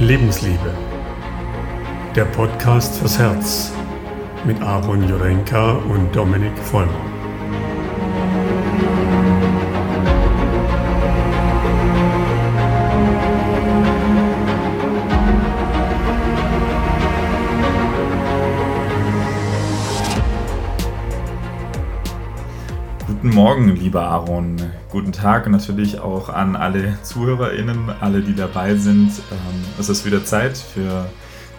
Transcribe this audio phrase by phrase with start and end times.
[0.00, 0.72] Lebensliebe.
[2.14, 3.72] Der Podcast fürs Herz
[4.44, 7.17] mit Aaron Jurenka und Dominik Vollmer.
[23.38, 24.56] Morgen, lieber Aaron.
[24.90, 29.12] Guten Tag natürlich auch an alle ZuhörerInnen, alle, die dabei sind.
[29.30, 31.08] Ähm, es ist wieder Zeit für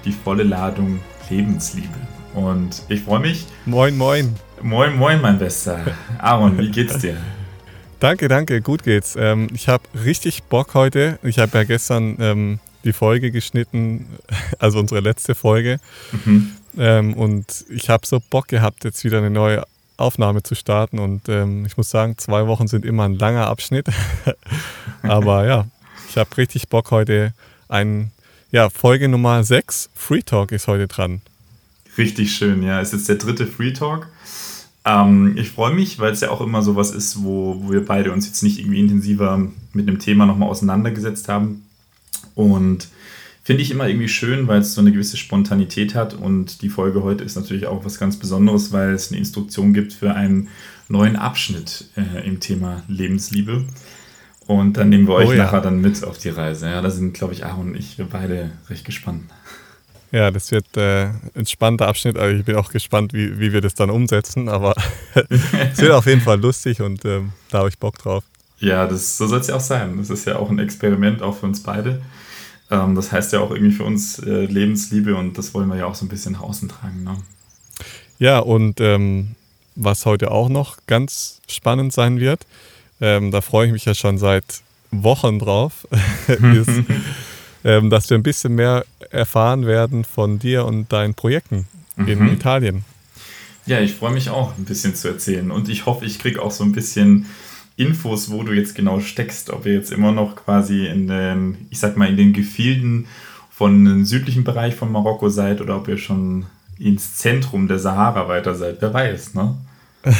[0.03, 1.87] die volle Ladung Lebensliebe.
[2.33, 3.45] Und ich freue mich.
[3.65, 4.35] Moin, moin.
[4.61, 5.79] Moin, moin, mein Bester.
[6.17, 7.15] Aaron, wie geht's dir?
[8.01, 9.15] danke, danke, gut geht's.
[9.17, 11.17] Ähm, ich habe richtig Bock heute.
[11.23, 14.05] Ich habe ja gestern ähm, die Folge geschnitten,
[14.59, 15.79] also unsere letzte Folge.
[16.25, 16.55] Mhm.
[17.15, 19.63] Und ich habe so Bock gehabt, jetzt wieder eine neue
[19.99, 20.99] Aufnahme zu starten.
[20.99, 23.87] Und ähm, ich muss sagen, zwei Wochen sind immer ein langer Abschnitt.
[25.03, 25.67] Aber ja,
[26.09, 27.33] ich habe richtig Bock heute.
[27.67, 28.11] Ein,
[28.51, 31.21] ja, Folge Nummer 6, Free Talk ist heute dran.
[31.97, 32.81] Richtig schön, ja.
[32.81, 34.07] Es ist jetzt der dritte Free Talk.
[34.85, 38.11] Ähm, ich freue mich, weil es ja auch immer sowas ist, wo, wo wir beide
[38.11, 39.37] uns jetzt nicht irgendwie intensiver
[39.73, 41.65] mit einem Thema nochmal auseinandergesetzt haben.
[42.35, 42.87] Und
[43.49, 47.01] Finde ich immer irgendwie schön, weil es so eine gewisse Spontanität hat und die Folge
[47.01, 50.49] heute ist natürlich auch was ganz Besonderes, weil es eine Instruktion gibt für einen
[50.87, 53.65] neuen Abschnitt äh, im Thema Lebensliebe.
[54.45, 55.45] Und dann nehmen wir euch oh, ja.
[55.45, 56.67] nachher dann mit auf die Reise.
[56.67, 59.23] Ja, da sind, glaube ich, Aaron und ich, wir beide recht gespannt.
[60.11, 62.19] Ja, das wird äh, ein spannender Abschnitt.
[62.19, 64.47] Also ich bin auch gespannt, wie, wie wir das dann umsetzen.
[64.47, 64.75] Aber
[65.15, 68.23] es wird auf jeden Fall lustig und ähm, da habe ich Bock drauf.
[68.59, 69.97] Ja, das, so soll es ja auch sein.
[69.97, 71.99] Das ist ja auch ein Experiment, auch für uns beide.
[72.71, 75.85] Ähm, das heißt ja auch irgendwie für uns äh, Lebensliebe und das wollen wir ja
[75.85, 77.03] auch so ein bisschen nach außen tragen.
[77.03, 77.17] Ne?
[78.19, 79.35] Ja, und ähm,
[79.75, 82.45] was heute auch noch ganz spannend sein wird,
[83.01, 84.61] ähm, da freue ich mich ja schon seit
[84.91, 85.87] Wochen drauf,
[86.27, 86.69] ist,
[87.63, 92.07] ähm, dass wir ein bisschen mehr erfahren werden von dir und deinen Projekten mhm.
[92.07, 92.85] in Italien.
[93.65, 96.51] Ja, ich freue mich auch ein bisschen zu erzählen und ich hoffe, ich kriege auch
[96.51, 97.27] so ein bisschen
[97.79, 101.79] Infos, wo du jetzt genau steckst, ob ihr jetzt immer noch quasi in den, ich
[101.79, 103.07] sag mal, in den Gefilden
[103.49, 106.45] von dem südlichen Bereich von Marokko seid oder ob ihr schon
[106.77, 108.81] ins Zentrum der Sahara weiter seid.
[108.81, 109.57] Wer weiß, ne?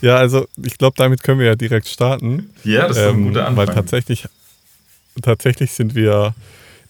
[0.00, 2.50] ja, also ich glaube, damit können wir ja direkt starten.
[2.62, 3.66] Ja, das ist ähm, ein guter Anfang.
[3.66, 4.28] Weil tatsächlich,
[5.22, 6.34] tatsächlich sind wir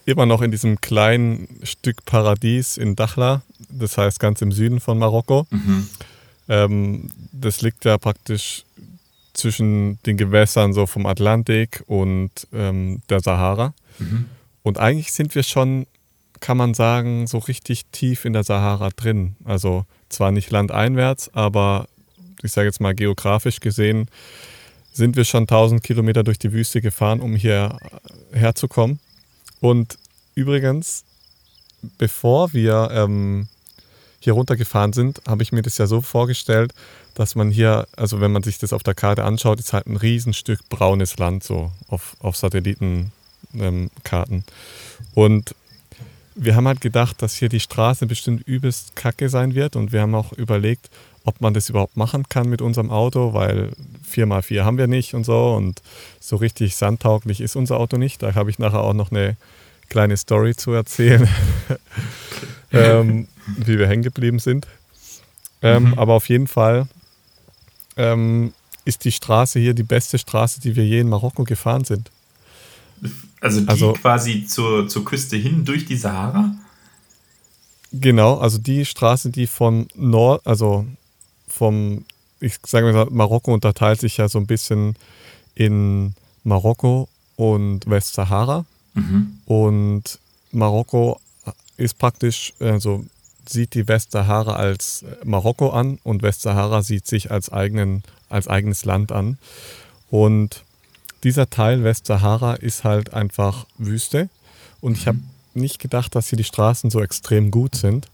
[0.04, 4.98] immer noch in diesem kleinen Stück Paradies in Dakhla, das heißt ganz im Süden von
[4.98, 5.46] Marokko.
[5.48, 5.88] Mhm.
[6.48, 8.64] Ähm, das liegt ja praktisch
[9.34, 13.75] zwischen den Gewässern so vom Atlantik und ähm, der Sahara.
[13.99, 14.27] Mhm.
[14.62, 15.87] Und eigentlich sind wir schon,
[16.41, 19.37] kann man sagen, so richtig tief in der Sahara drin.
[19.44, 21.87] Also zwar nicht landeinwärts, aber
[22.43, 24.09] ich sage jetzt mal geografisch gesehen,
[24.93, 27.78] sind wir schon 1000 Kilometer durch die Wüste gefahren, um hierher
[28.33, 29.00] herzukommen.
[29.61, 29.99] Und
[30.34, 31.05] übrigens,
[31.99, 33.49] bevor wir ähm,
[34.21, 36.73] hier runtergefahren sind, habe ich mir das ja so vorgestellt,
[37.14, 39.97] dass man hier, also wenn man sich das auf der Karte anschaut, ist halt ein
[39.97, 43.10] Riesenstück braunes Land so auf, auf Satellitenkarten.
[43.54, 44.44] Ähm,
[45.14, 45.54] und
[46.34, 50.00] wir haben halt gedacht, dass hier die Straße bestimmt übelst kacke sein wird und wir
[50.00, 50.91] haben auch überlegt,
[51.25, 53.70] ob man das überhaupt machen kann mit unserem Auto, weil
[54.10, 55.81] 4x4 haben wir nicht und so und
[56.20, 58.22] so richtig sandtauglich ist unser Auto nicht.
[58.22, 59.36] Da habe ich nachher auch noch eine
[59.88, 61.28] kleine Story zu erzählen,
[62.72, 64.66] ähm, wie wir hängen geblieben sind.
[65.62, 65.98] Ähm, mhm.
[65.98, 66.86] Aber auf jeden Fall
[67.97, 68.53] ähm,
[68.84, 72.10] ist die Straße hier die beste Straße, die wir je in Marokko gefahren sind.
[73.41, 76.55] Also die also, quasi zur, zur Küste hin durch die Sahara?
[77.93, 80.87] Genau, also die Straße, die von Nord, also
[81.47, 82.05] vom,
[82.41, 84.97] ich sage mal, Marokko unterteilt sich ja so ein bisschen
[85.55, 88.65] in Marokko und Westsahara.
[88.94, 89.38] Mhm.
[89.47, 90.19] Und
[90.50, 91.21] Marokko
[91.76, 93.05] ist praktisch, also
[93.49, 99.12] sieht die Westsahara als Marokko an und Westsahara sieht sich als, eigenen, als eigenes Land
[99.12, 99.38] an.
[100.11, 100.64] Und
[101.23, 104.29] dieser Teil Westsahara ist halt einfach Wüste.
[104.81, 105.19] Und ich habe
[105.55, 108.08] nicht gedacht, dass hier die Straßen so extrem gut sind.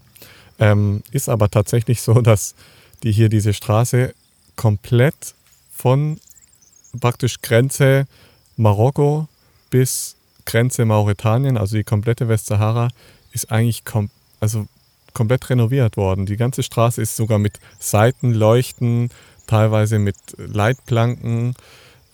[0.59, 2.55] Ähm, ist aber tatsächlich so, dass
[3.03, 4.15] die hier diese Straße
[4.57, 5.35] komplett
[5.75, 6.21] von
[6.99, 8.07] praktisch Grenze
[8.57, 9.27] Marokko
[9.71, 12.89] bis Grenze Mauretanien, also die komplette Westsahara,
[13.33, 14.11] ist eigentlich kom
[14.41, 14.67] also
[15.15, 16.27] komplett renoviert worden.
[16.27, 19.11] Die ganze Straße ist sogar mit Seitenleuchten,
[19.47, 21.55] teilweise mit Leitplanken,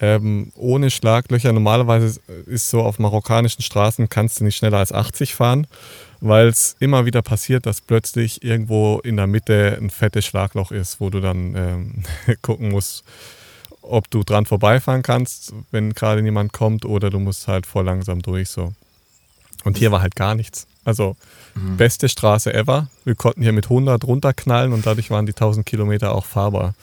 [0.01, 1.53] ähm, ohne Schlaglöcher.
[1.53, 5.67] Normalerweise ist so auf marokkanischen Straßen kannst du nicht schneller als 80 fahren,
[6.21, 11.01] weil es immer wieder passiert, dass plötzlich irgendwo in der Mitte ein fettes Schlagloch ist,
[11.01, 12.03] wo du dann ähm,
[12.43, 13.05] gucken musst,
[13.83, 18.21] ob du dran vorbeifahren kannst, wenn gerade niemand kommt, oder du musst halt voll langsam
[18.21, 18.73] durch so.
[19.65, 20.67] Und hier war halt gar nichts.
[20.87, 21.17] Also
[21.55, 21.77] mhm.
[21.77, 22.89] beste Straße ever.
[23.05, 26.75] Wir konnten hier mit 100 runterknallen und dadurch waren die 1000 Kilometer auch fahrbar.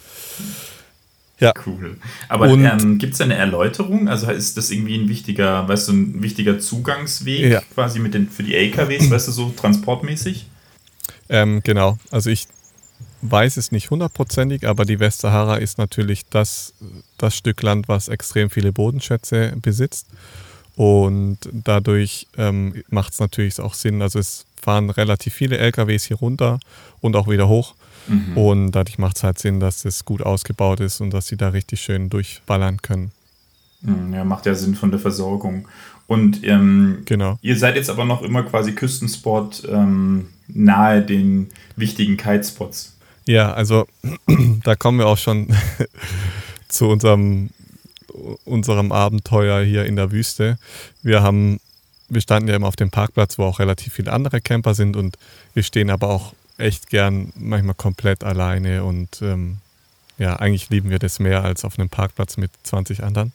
[1.40, 1.54] Ja.
[1.66, 1.98] Cool.
[2.28, 4.08] Aber ähm, gibt es eine Erläuterung?
[4.08, 7.62] Also ist das irgendwie ein wichtiger, weißt du, ein wichtiger Zugangsweg ja.
[7.74, 10.48] quasi mit den, für die LKWs, weißt du, so transportmäßig?
[11.30, 11.98] Ähm, genau.
[12.12, 12.48] Also ich
[13.22, 16.74] weiß es nicht hundertprozentig, aber die Westsahara ist natürlich das,
[17.18, 20.08] das Stück Land, was extrem viele Bodenschätze besitzt.
[20.76, 24.02] Und dadurch ähm, macht es natürlich auch Sinn.
[24.02, 26.60] Also es fahren relativ viele LKWs hier runter
[27.02, 27.76] und auch wieder hoch.
[28.08, 28.38] Mhm.
[28.38, 31.50] Und dadurch macht es halt Sinn, dass es gut ausgebaut ist und dass sie da
[31.50, 33.12] richtig schön durchballern können.
[33.82, 35.68] Mhm, ja, macht ja Sinn von der Versorgung.
[36.08, 37.38] Und ähm, genau.
[37.42, 42.98] ihr seid jetzt aber noch immer quasi Küstensport ähm, nahe den wichtigen Kitespots.
[43.26, 43.88] Ja, also
[44.64, 45.48] da kommen wir auch schon
[46.68, 47.50] zu unserem,
[48.46, 50.58] unserem Abenteuer hier in der Wüste.
[51.02, 51.60] Wir haben,
[52.10, 55.18] wir standen ja immer auf dem Parkplatz, wo auch relativ viele andere Camper sind und
[55.54, 59.58] wir stehen aber auch echt gern manchmal komplett alleine und ähm,
[60.18, 63.34] ja, eigentlich lieben wir das mehr als auf einem Parkplatz mit 20 anderen.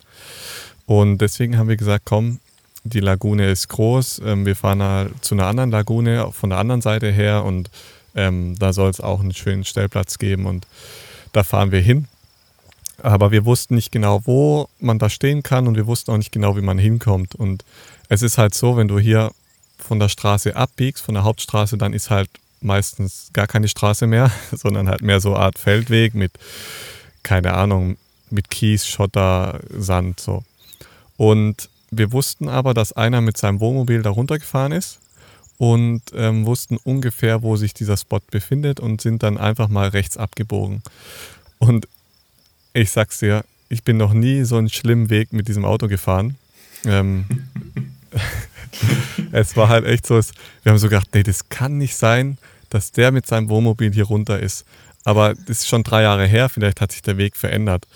[0.85, 2.39] Und deswegen haben wir gesagt, komm,
[2.83, 6.81] die Lagune ist groß, ähm, wir fahren halt zu einer anderen Lagune von der anderen
[6.81, 7.69] Seite her und
[8.15, 10.65] ähm, da soll es auch einen schönen Stellplatz geben und
[11.33, 12.07] da fahren wir hin.
[13.03, 16.31] Aber wir wussten nicht genau, wo man da stehen kann und wir wussten auch nicht
[16.31, 17.35] genau, wie man hinkommt.
[17.35, 17.63] Und
[18.09, 19.31] es ist halt so, wenn du hier
[19.77, 22.29] von der Straße abbiegst, von der Hauptstraße, dann ist halt
[22.61, 26.31] meistens gar keine Straße mehr, sondern halt mehr so eine Art Feldweg mit,
[27.23, 27.97] keine Ahnung,
[28.29, 30.43] mit Kies, Schotter, Sand, so.
[31.17, 34.99] Und wir wussten aber, dass einer mit seinem Wohnmobil da runtergefahren ist
[35.57, 40.15] und ähm, wussten ungefähr, wo sich dieser Spot befindet und sind dann einfach mal rechts
[40.15, 40.81] abgebogen.
[41.57, 41.87] Und
[42.73, 46.35] ich sag's dir, ich bin noch nie so einen schlimmen Weg mit diesem Auto gefahren.
[46.85, 47.25] Ähm,
[49.31, 52.37] es war halt echt so, wir haben so gedacht, nee, das kann nicht sein,
[52.69, 54.65] dass der mit seinem Wohnmobil hier runter ist.
[55.03, 57.87] Aber das ist schon drei Jahre her, vielleicht hat sich der Weg verändert.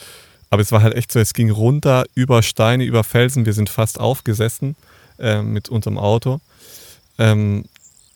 [0.49, 3.45] Aber es war halt echt so, es ging runter über Steine, über Felsen.
[3.45, 4.75] Wir sind fast aufgesessen
[5.19, 6.39] äh, mit unserem Auto
[7.17, 7.65] ähm,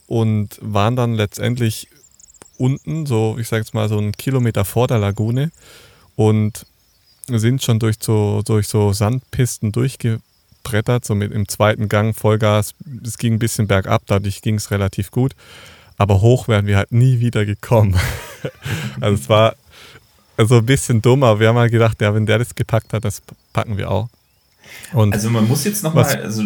[0.06, 1.88] und waren dann letztendlich
[2.57, 5.51] unten, so ich sage jetzt mal so einen Kilometer vor der Lagune
[6.18, 6.66] und
[7.28, 12.74] sind schon durch so, durch so Sandpisten durchgebrettert, so mit im zweiten Gang Vollgas.
[13.06, 15.34] Es ging ein bisschen bergab, dadurch ging es relativ gut.
[15.98, 17.96] Aber hoch wären wir halt nie wieder gekommen.
[19.00, 19.56] also es war
[20.38, 23.06] also ein bisschen dumm, aber wir haben halt gedacht, ja, wenn der das gepackt hat,
[23.06, 23.22] das
[23.54, 24.10] packen wir auch.
[24.94, 26.44] Und also man muss jetzt nochmal, also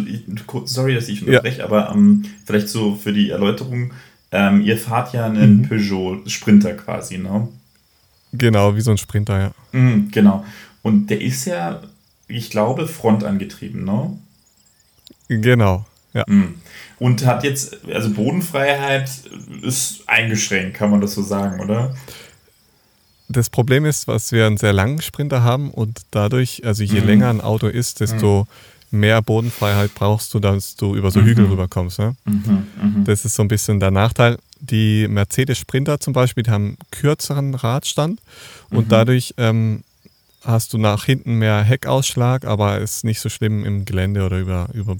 [0.65, 1.65] sorry, dass ich unterbreche, ja.
[1.65, 3.93] aber ähm, vielleicht so für die Erläuterung,
[4.31, 5.69] ähm, ihr fahrt ja einen mhm.
[5.69, 7.47] Peugeot Sprinter quasi, ne?
[8.33, 9.51] Genau, wie so ein Sprinter, ja.
[9.71, 10.45] Mhm, genau.
[10.81, 11.81] Und der ist ja,
[12.27, 14.17] ich glaube, frontangetrieben, ne?
[15.27, 16.23] Genau, ja.
[16.27, 16.55] Mhm.
[16.99, 19.09] Und hat jetzt, also Bodenfreiheit
[19.61, 21.95] ist eingeschränkt, kann man das so sagen, oder?
[23.31, 27.07] das Problem ist, was wir einen sehr langen Sprinter haben und dadurch, also je mhm.
[27.07, 28.47] länger ein Auto ist, desto
[28.91, 28.99] mhm.
[28.99, 31.25] mehr Bodenfreiheit brauchst du, dass du über so mhm.
[31.25, 31.99] Hügel rüberkommst.
[31.99, 32.15] Ne?
[32.25, 33.03] Mhm.
[33.05, 34.37] Das ist so ein bisschen der Nachteil.
[34.61, 38.21] Die Mercedes Sprinter zum Beispiel, die haben kürzeren Radstand
[38.69, 38.89] und mhm.
[38.89, 39.83] dadurch ähm,
[40.43, 44.39] hast du nach hinten mehr Heckausschlag, aber es ist nicht so schlimm im Gelände oder
[44.39, 44.97] über, über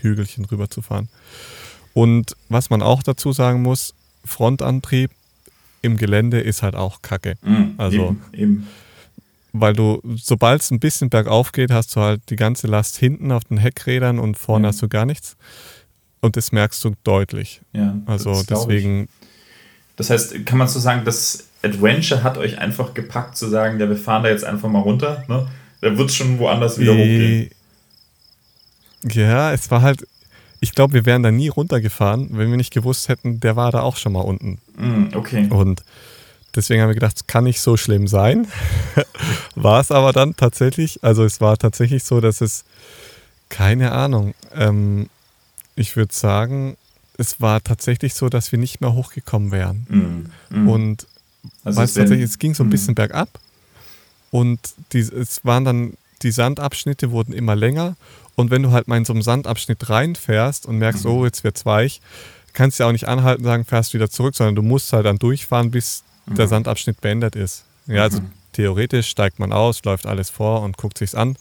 [0.00, 1.08] Hügelchen rüber zu fahren.
[1.94, 3.94] Und was man auch dazu sagen muss,
[4.24, 5.10] Frontantrieb
[5.82, 7.36] im Gelände ist halt auch Kacke.
[7.42, 8.66] Mhm, also eben, eben.
[9.52, 13.32] weil du, sobald es ein bisschen bergauf geht, hast du halt die ganze Last hinten
[13.32, 14.68] auf den Heckrädern und vorne ja.
[14.68, 15.36] hast du gar nichts.
[16.20, 17.60] Und das merkst du deutlich.
[17.72, 19.08] Ja, also deswegen.
[19.96, 23.88] Das heißt, kann man so sagen, das Adventure hat euch einfach gepackt zu sagen, ja,
[23.88, 25.24] wir fahren da jetzt einfach mal runter.
[25.28, 25.48] Ne?
[25.80, 27.50] Da wird es schon woanders wieder hochgehen.
[29.04, 30.06] Ja, es war halt,
[30.60, 33.82] ich glaube, wir wären da nie runtergefahren, wenn wir nicht gewusst hätten, der war da
[33.82, 34.58] auch schon mal unten.
[34.76, 35.46] Mm, okay.
[35.50, 35.82] Und
[36.54, 38.46] deswegen haben wir gedacht, es kann nicht so schlimm sein.
[39.54, 41.02] war es aber dann tatsächlich.
[41.02, 42.64] Also es war tatsächlich so, dass es,
[43.48, 45.08] keine Ahnung, ähm,
[45.78, 46.76] ich würde sagen,
[47.16, 49.86] es war tatsächlich so, dass wir nicht mehr hochgekommen wären.
[50.50, 50.68] Mm, mm.
[50.68, 51.06] Und
[51.64, 53.28] also weißt, tatsächlich, es ging so ein bisschen bergab
[54.30, 54.60] und
[54.92, 57.96] die, es waren dann, die Sandabschnitte wurden immer länger
[58.34, 61.10] und wenn du halt mal in so einen Sandabschnitt reinfährst und merkst, mhm.
[61.10, 62.00] oh, jetzt wird's weich,
[62.52, 65.06] kannst du ja auch nicht anhalten und sagen, fährst wieder zurück, sondern du musst halt
[65.06, 66.34] dann durchfahren, bis mhm.
[66.36, 67.64] der Sandabschnitt beendet ist.
[67.86, 68.30] Ja, also mhm.
[68.52, 71.36] theoretisch steigt man aus, läuft alles vor und guckt sich's an.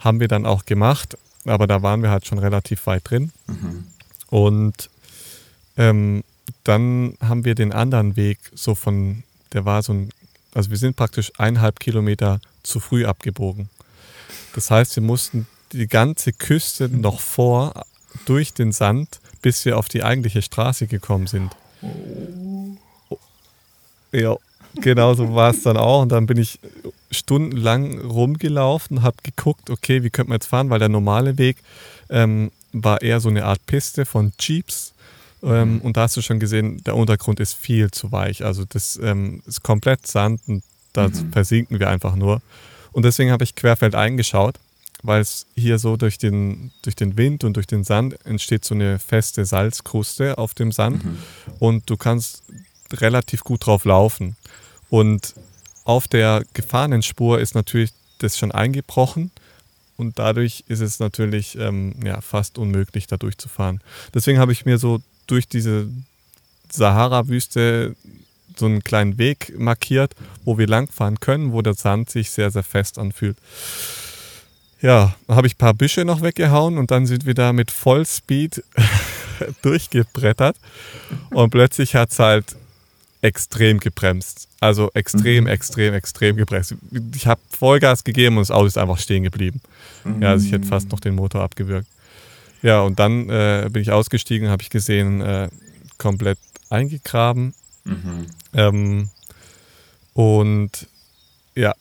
[0.00, 1.16] Haben wir dann auch gemacht,
[1.48, 3.32] aber da waren wir halt schon relativ weit drin.
[3.46, 3.84] Mhm.
[4.28, 4.90] Und
[5.76, 6.24] ähm,
[6.64, 10.10] dann haben wir den anderen Weg so von, der war so ein,
[10.54, 13.68] also wir sind praktisch eineinhalb Kilometer zu früh abgebogen.
[14.54, 17.84] Das heißt, wir mussten die ganze Küste noch vor
[18.24, 21.54] durch den Sand, bis wir auf die eigentliche Straße gekommen sind.
[24.12, 24.36] Ja,
[24.76, 26.02] genau so war es dann auch.
[26.02, 26.58] Und dann bin ich
[27.10, 31.58] stundenlang rumgelaufen, habe geguckt, okay, wie könnte man jetzt fahren, weil der normale Weg
[32.10, 34.92] ähm, war eher so eine Art Piste von Jeeps.
[35.42, 35.80] Ähm, mhm.
[35.82, 38.44] und da hast du schon gesehen, der Untergrund ist viel zu weich.
[38.44, 41.32] Also das ähm, ist komplett Sand und da mhm.
[41.32, 42.42] versinken wir einfach nur.
[42.92, 44.56] Und deswegen habe ich querfeld eingeschaut,
[45.02, 48.74] weil es hier so durch den, durch den Wind und durch den Sand entsteht so
[48.74, 51.18] eine feste Salzkruste auf dem Sand mhm.
[51.60, 52.42] und du kannst
[52.92, 54.36] relativ gut drauf laufen.
[54.90, 55.34] Und
[55.88, 59.30] auf der Gefahrenspur ist natürlich das schon eingebrochen
[59.96, 63.80] und dadurch ist es natürlich ähm, ja, fast unmöglich, da durchzufahren.
[64.12, 65.88] Deswegen habe ich mir so durch diese
[66.70, 67.96] Sahara-Wüste
[68.54, 70.14] so einen kleinen Weg markiert,
[70.44, 73.38] wo wir langfahren können, wo der Sand sich sehr, sehr fest anfühlt.
[74.82, 78.62] Ja, habe ich ein paar Büsche noch weggehauen und dann sind wir da mit Vollspeed
[79.62, 80.56] durchgebrettert
[81.30, 82.56] und plötzlich hat es halt
[83.22, 84.47] extrem gebremst.
[84.60, 85.50] Also extrem, mhm.
[85.50, 86.74] extrem, extrem gebremst.
[87.14, 89.60] Ich habe Vollgas gegeben und das Auto ist einfach stehen geblieben.
[90.04, 90.22] Mhm.
[90.22, 91.86] Ja, also ich hätte fast noch den Motor abgewürgt.
[92.62, 95.48] Ja, und dann äh, bin ich ausgestiegen, habe ich gesehen, äh,
[95.96, 96.38] komplett
[96.70, 97.54] eingegraben.
[97.84, 98.26] Mhm.
[98.52, 99.10] Ähm,
[100.12, 100.88] und
[101.54, 101.72] ja,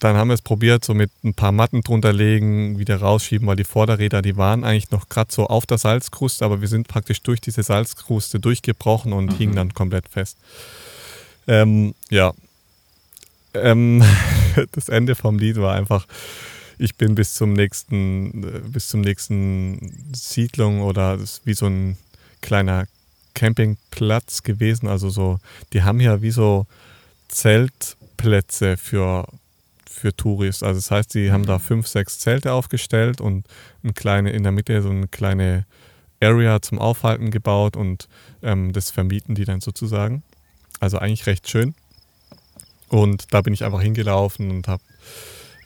[0.00, 3.56] dann haben wir es probiert, so mit ein paar Matten drunter legen, wieder rausschieben, weil
[3.56, 7.22] die Vorderräder, die waren eigentlich noch gerade so auf der Salzkruste, aber wir sind praktisch
[7.22, 9.36] durch diese Salzkruste durchgebrochen und mhm.
[9.36, 10.36] hingen dann komplett fest.
[11.48, 12.32] Ähm, ja,
[13.54, 14.04] ähm,
[14.72, 16.06] das Ende vom Lied war einfach,
[16.78, 21.96] ich bin bis zum nächsten, äh, bis zum nächsten Siedlung oder wie so ein
[22.40, 22.86] kleiner
[23.34, 24.88] Campingplatz gewesen.
[24.88, 25.38] Also so,
[25.72, 26.66] die haben ja wie so
[27.28, 29.26] Zeltplätze für,
[29.88, 30.62] für Touris.
[30.62, 33.46] Also das heißt, die haben da fünf, sechs Zelte aufgestellt und
[33.82, 35.66] eine kleine, in der Mitte so eine kleine
[36.20, 38.08] Area zum Aufhalten gebaut und
[38.42, 40.22] ähm, das vermieten die dann sozusagen.
[40.80, 41.74] Also eigentlich recht schön.
[42.88, 44.82] Und da bin ich einfach hingelaufen und habe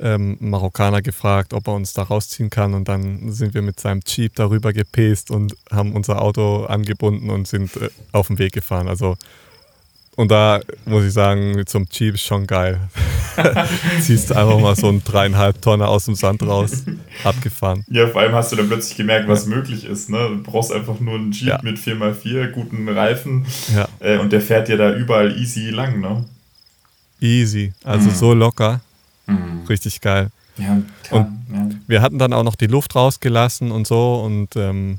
[0.00, 2.74] ähm, Marokkaner gefragt, ob er uns da rausziehen kann.
[2.74, 7.46] Und dann sind wir mit seinem Jeep darüber gepest und haben unser Auto angebunden und
[7.46, 8.88] sind äh, auf den Weg gefahren.
[8.88, 9.16] Also,
[10.16, 12.80] und da muss ich sagen, einem Jeep ist schon geil.
[14.00, 16.84] Ziehst du einfach mal so einen dreieinhalb Tonner aus dem Sand raus,
[17.24, 17.84] abgefahren.
[17.88, 19.54] Ja, vor allem hast du dann plötzlich gemerkt, was ja.
[19.54, 20.10] möglich ist.
[20.10, 20.18] Ne?
[20.28, 21.60] Du brauchst einfach nur einen Jeep ja.
[21.62, 23.88] mit 4x4, guten Reifen ja.
[24.00, 26.00] äh, und der fährt ja da überall easy lang.
[26.00, 26.24] Ne?
[27.20, 28.14] Easy, also mhm.
[28.14, 28.80] so locker.
[29.26, 29.64] Mhm.
[29.68, 30.30] Richtig geil.
[30.58, 31.76] Ja, klar, und ja.
[31.86, 34.98] wir hatten dann auch noch die Luft rausgelassen und so und ähm,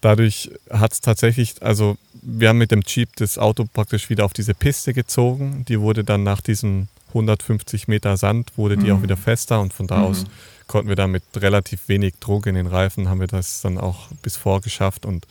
[0.00, 4.32] dadurch hat es tatsächlich, also wir haben mit dem Jeep das Auto praktisch wieder auf
[4.32, 5.64] diese Piste gezogen.
[5.68, 8.98] Die wurde dann nach diesen 150 Meter Sand, wurde die mhm.
[8.98, 10.28] auch wieder fester und von da aus mhm.
[10.66, 14.08] konnten wir dann mit relativ wenig Druck in den Reifen, haben wir das dann auch
[14.22, 15.26] bis vor geschafft und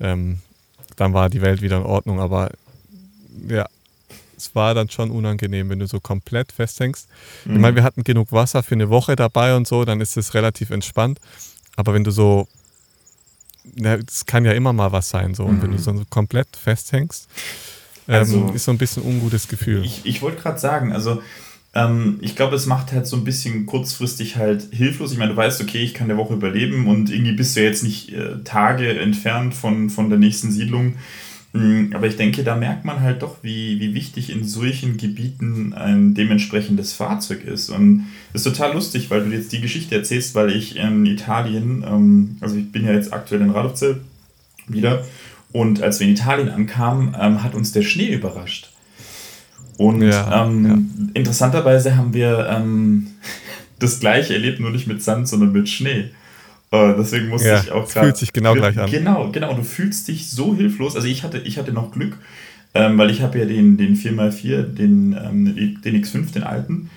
[0.00, 0.40] ähm,
[0.96, 2.20] dann war die Welt wieder in Ordnung.
[2.20, 2.50] Aber
[3.48, 3.66] ja,
[4.36, 7.08] es war dann schon unangenehm, wenn du so komplett festhängst.
[7.44, 7.54] Mhm.
[7.54, 10.34] Ich meine, wir hatten genug Wasser für eine Woche dabei und so, dann ist es
[10.34, 11.20] relativ entspannt.
[11.76, 12.48] Aber wenn du so,
[13.76, 15.82] es kann ja immer mal was sein, so, und wenn du mhm.
[15.82, 17.28] so komplett festhängst,
[18.08, 19.84] ähm, also, ist so ein bisschen ein ungutes Gefühl.
[19.84, 21.22] Ich, ich wollte gerade sagen, also
[21.74, 25.12] ähm, ich glaube, es macht halt so ein bisschen kurzfristig halt hilflos.
[25.12, 27.82] Ich meine, du weißt, okay, ich kann der Woche überleben und irgendwie bist du jetzt
[27.82, 30.94] nicht äh, Tage entfernt von, von der nächsten Siedlung.
[31.56, 35.72] Mm, aber ich denke, da merkt man halt doch, wie, wie wichtig in solchen Gebieten
[35.72, 37.70] ein dementsprechendes Fahrzeug ist.
[37.70, 41.84] Und das ist total lustig, weil du jetzt die Geschichte erzählst, weil ich in Italien,
[41.86, 44.00] ähm, also ich bin ja jetzt aktuell in Radovce
[44.68, 45.04] wieder,
[45.52, 48.72] und als wir in Italien ankamen, ähm, hat uns der Schnee überrascht.
[49.78, 50.78] Und ja, ähm, ja.
[51.14, 53.08] interessanterweise haben wir ähm,
[53.78, 56.10] das gleiche erlebt, nur nicht mit Sand, sondern mit Schnee.
[56.70, 58.06] Äh, deswegen musste ja, ich auch gerade.
[58.06, 58.90] Fühlt sich genau gleich an.
[58.90, 59.54] Genau, genau.
[59.54, 60.96] Du fühlst dich so hilflos.
[60.96, 62.18] Also ich hatte, ich hatte noch Glück,
[62.74, 66.90] ähm, weil ich habe ja den, den 4x4, den, ähm, den X5, den alten.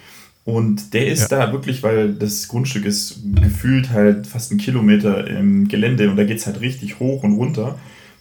[0.46, 1.46] Und der ist ja.
[1.46, 6.24] da wirklich, weil das Grundstück ist gefühlt halt fast ein Kilometer im Gelände und da
[6.24, 7.78] geht es halt richtig hoch und runter.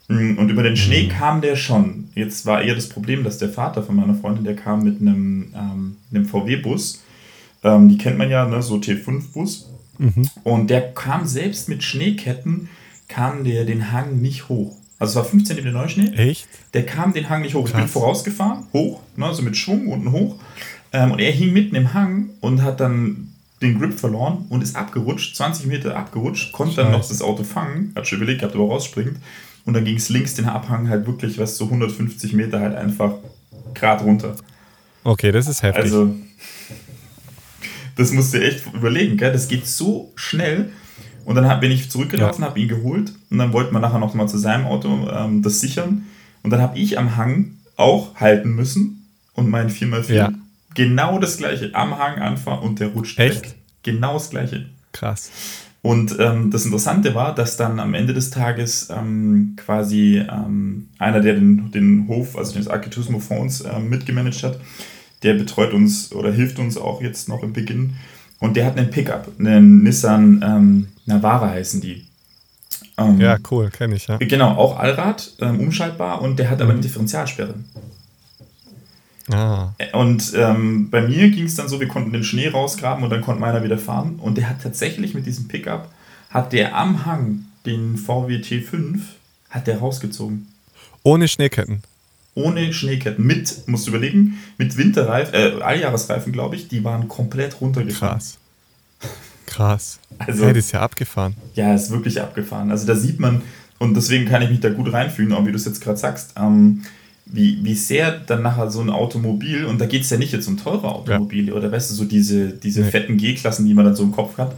[0.08, 1.08] Mm, und über den Schnee mhm.
[1.08, 2.08] kam der schon.
[2.14, 5.54] Jetzt war eher das Problem, dass der Vater von meiner Freundin, der kam mit einem,
[5.54, 7.02] ähm, einem VW-Bus.
[7.64, 9.70] Ähm, die kennt man ja, ne, so T5-Bus.
[9.98, 10.28] Mhm.
[10.44, 12.68] Und der kam selbst mit Schneeketten,
[13.08, 14.76] kam der den Hang nicht hoch.
[14.98, 16.12] Also es war 5 cm Neuschnee.
[16.14, 16.48] Echt?
[16.74, 17.64] Der kam den Hang nicht hoch.
[17.64, 17.72] Krass.
[17.72, 20.36] Ich bin vorausgefahren, hoch, ne, also mit Schwung unten hoch.
[20.92, 24.76] Ähm, und er hing mitten im Hang und hat dann den Grip verloren und ist
[24.76, 26.82] abgerutscht, 20 Meter abgerutscht, konnte Scheiße.
[26.84, 29.16] dann noch das Auto fangen, hat schon überlegt gehabt, ob er rausspringt.
[29.64, 33.14] Und dann ging es links den Abhang halt wirklich, was so 150 Meter halt einfach
[33.74, 34.34] gerade runter.
[35.04, 35.84] Okay, das ist heftig.
[35.84, 36.14] Also
[37.98, 39.32] das musst du echt überlegen, gell?
[39.32, 40.70] Das geht so schnell.
[41.24, 42.48] Und dann hab, bin ich zurückgelaufen, ja.
[42.48, 45.60] habe ihn geholt und dann wollten wir nachher noch mal zu seinem Auto ähm, das
[45.60, 46.06] sichern.
[46.42, 50.32] Und dann habe ich am Hang auch halten müssen und mein 4x4 ja.
[50.74, 53.42] genau das gleiche am Hang anfahren und der rutscht Echt?
[53.42, 53.54] weg.
[53.82, 54.70] Genau das gleiche.
[54.92, 55.30] Krass.
[55.82, 61.20] Und ähm, das Interessante war, dass dann am Ende des Tages ähm, quasi ähm, einer,
[61.20, 64.58] der den, den Hof, also den Architusmo Fonds äh, mitgemanagt hat,
[65.22, 67.94] der betreut uns oder hilft uns auch jetzt noch im Beginn.
[68.40, 72.06] Und der hat einen Pickup, einen Nissan ähm, Navara heißen die.
[72.96, 74.16] Ähm, ja, cool, kenne ich, ja.
[74.18, 77.54] Genau, auch Allrad, ähm, umschaltbar und der hat aber eine Differentialsperre.
[79.30, 79.74] Ah.
[79.92, 83.20] Und ähm, bei mir ging es dann so, wir konnten den Schnee rausgraben und dann
[83.20, 84.18] konnte meiner wieder fahren.
[84.20, 85.90] Und der hat tatsächlich mit diesem Pickup,
[86.30, 89.00] hat der am Hang den VW T5,
[89.50, 90.48] hat der rausgezogen.
[91.02, 91.82] Ohne Schneeketten?
[92.38, 93.26] Ohne Schneeketten.
[93.26, 98.18] Mit, musst du überlegen, mit Winterreifen, äh, Alljahresreifen, glaube ich, die waren komplett runtergefahren.
[98.18, 98.38] Krass.
[99.46, 99.98] Krass.
[100.18, 101.34] Also, hey, das ist ja abgefahren.
[101.54, 102.70] Ja, ist wirklich abgefahren.
[102.70, 103.42] Also da sieht man,
[103.78, 106.34] und deswegen kann ich mich da gut reinfühlen, auch wie du es jetzt gerade sagst,
[106.36, 106.82] ähm,
[107.26, 110.48] wie, wie sehr dann nachher so ein Automobil, und da geht es ja nicht jetzt
[110.48, 111.54] um teure Automobile, ja.
[111.54, 112.90] oder weißt du, so diese, diese nee.
[112.90, 114.54] fetten G-Klassen, die man dann so im Kopf hat,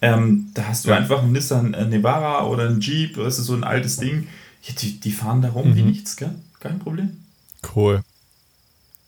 [0.00, 0.96] ähm, da hast du ja.
[0.96, 4.26] einfach einen Nissan Nevara oder einen Jeep, weißt du, so ein altes Ding,
[4.62, 5.76] ja, die, die fahren da rum mhm.
[5.76, 6.34] wie nichts, gell?
[6.60, 7.23] Kein Problem.
[7.74, 8.02] Cool.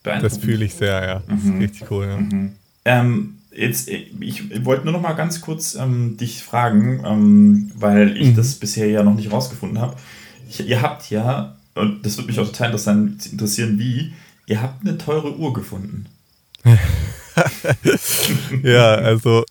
[0.02, 1.22] Das fühle ich sehr, ja.
[1.28, 1.54] Das mhm.
[1.54, 2.16] ist richtig cool, ja.
[2.16, 2.52] Mhm.
[2.84, 8.28] Ähm, jetzt, ich, wollte nur noch mal ganz kurz ähm, dich fragen, ähm, weil ich
[8.28, 8.36] mhm.
[8.36, 9.96] das bisher ja noch nicht rausgefunden habe.
[10.64, 14.14] Ihr habt ja und das würde mich auch total interessieren, wie,
[14.46, 16.06] ihr habt eine teure Uhr gefunden.
[18.62, 19.44] ja, also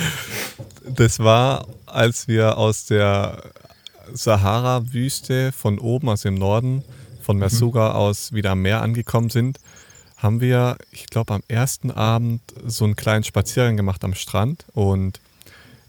[0.96, 3.44] das war, als wir aus der
[4.12, 6.82] Sahara-Wüste von oben, aus dem Norden,
[7.24, 7.96] von Mersuga mhm.
[7.96, 9.58] aus wieder am Meer angekommen sind,
[10.16, 15.20] haben wir, ich glaube, am ersten Abend so einen kleinen Spaziergang gemacht am Strand und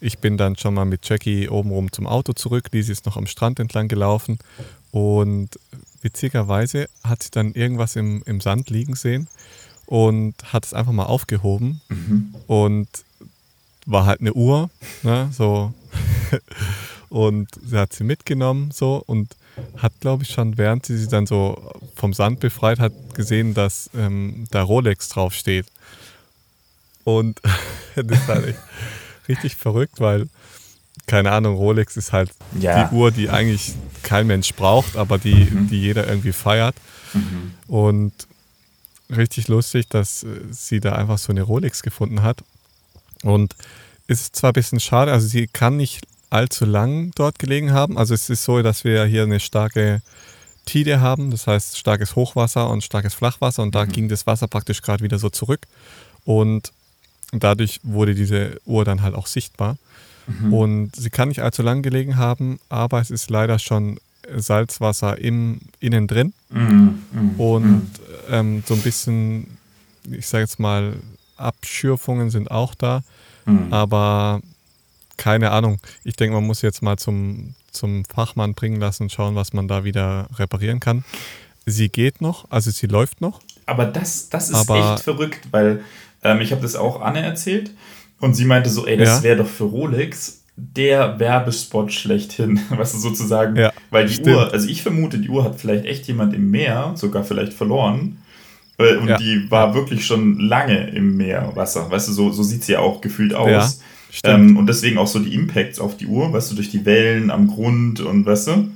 [0.02, 2.70] ich bin dann schon mal mit Jackie obenrum zum Auto zurück.
[2.72, 4.40] Lisi ist noch am Strand entlang gelaufen
[4.92, 5.50] und
[6.02, 9.28] witzigerweise hat sie dann irgendwas im, im Sand liegen sehen
[9.86, 12.36] und hat es einfach mal aufgehoben mhm.
[12.48, 12.88] und
[13.86, 14.70] war halt eine Uhr,
[15.04, 15.74] ne, so.
[17.10, 19.36] und sie hat sie mitgenommen so und
[19.78, 23.90] hat, glaube ich, schon während sie sie dann so vom Sand befreit hat, gesehen, dass
[23.96, 25.66] ähm, da Rolex draufsteht.
[27.04, 27.42] Und
[27.96, 28.60] das ist halt echt
[29.28, 30.28] richtig verrückt, weil
[31.08, 32.86] keine Ahnung, Rolex ist halt ja.
[32.86, 35.68] die Uhr, die eigentlich kein Mensch braucht, aber die, mhm.
[35.68, 36.76] die jeder irgendwie feiert.
[37.14, 37.52] Mhm.
[37.68, 38.14] Und
[39.16, 42.44] richtig lustig, dass äh, sie da einfach so eine Rolex gefunden hat.
[43.24, 43.56] Und
[44.08, 47.98] ist zwar ein bisschen schade, also sie kann nicht allzu lang dort gelegen haben.
[47.98, 50.02] Also es ist so, dass wir hier eine starke
[50.66, 53.92] Tide haben, das heißt starkes Hochwasser und starkes Flachwasser und da mhm.
[53.92, 55.62] ging das Wasser praktisch gerade wieder so zurück
[56.26, 56.74] und
[57.32, 59.78] dadurch wurde diese Uhr dann halt auch sichtbar.
[60.28, 60.54] Mhm.
[60.54, 64.00] Und sie kann nicht allzu lang gelegen haben, aber es ist leider schon
[64.36, 66.34] Salzwasser im, innen drin.
[66.50, 67.04] Mhm.
[67.12, 67.40] Mhm.
[67.40, 67.92] Und
[68.30, 69.58] ähm, so ein bisschen,
[70.10, 70.94] ich sage jetzt mal,
[71.38, 73.04] Abschürfungen sind auch da.
[73.46, 73.72] Mhm.
[73.72, 74.42] Aber
[75.18, 75.80] keine Ahnung.
[76.04, 79.68] Ich denke, man muss jetzt mal zum, zum Fachmann bringen lassen und schauen, was man
[79.68, 81.04] da wieder reparieren kann.
[81.66, 83.42] Sie geht noch, also sie läuft noch.
[83.66, 85.84] Aber das, das ist aber, echt verrückt, weil
[86.24, 87.72] ähm, ich habe das auch Anne erzählt
[88.20, 89.24] und sie meinte so, ey, das ja.
[89.24, 93.56] wäre doch für Rolex der Werbespot schlechthin, weißt du, sozusagen.
[93.56, 94.36] Ja, Weil die stimmt.
[94.36, 98.20] Uhr, also ich vermute, die Uhr hat vielleicht echt jemand im Meer, sogar vielleicht verloren.
[98.78, 99.18] Äh, und ja.
[99.18, 101.90] die war wirklich schon lange im Meerwasser.
[101.90, 103.82] Weißt du, so, so sieht sie ja auch gefühlt aus.
[104.24, 107.30] Ähm, und deswegen auch so die Impacts auf die Uhr, weißt du, durch die Wellen
[107.30, 108.72] am Grund und weißt du.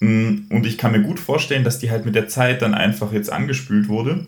[0.00, 3.12] Mm, und ich kann mir gut vorstellen, dass die halt mit der Zeit dann einfach
[3.12, 4.26] jetzt angespült wurde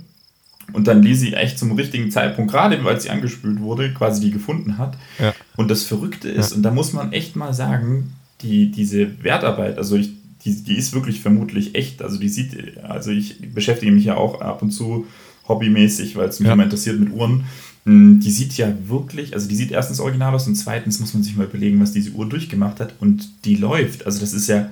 [0.73, 4.31] und dann ließ sie echt zum richtigen Zeitpunkt, gerade weil sie angespült wurde, quasi die
[4.31, 4.97] gefunden hat.
[5.19, 5.35] Ja.
[5.57, 6.57] Und das Verrückte ist, ja.
[6.57, 10.11] und da muss man echt mal sagen, die, diese Wertarbeit, also ich,
[10.45, 12.03] die, die ist wirklich vermutlich echt.
[12.03, 15.07] Also die sieht, also ich beschäftige mich ja auch ab und zu
[15.49, 16.53] hobbymäßig, weil es mich ja.
[16.53, 17.45] immer interessiert mit Uhren.
[17.89, 21.23] Hm, die sieht ja wirklich, also die sieht erstens original aus und zweitens muss man
[21.23, 24.05] sich mal überlegen, was diese Uhr durchgemacht hat und die läuft.
[24.05, 24.69] Also das ist ja,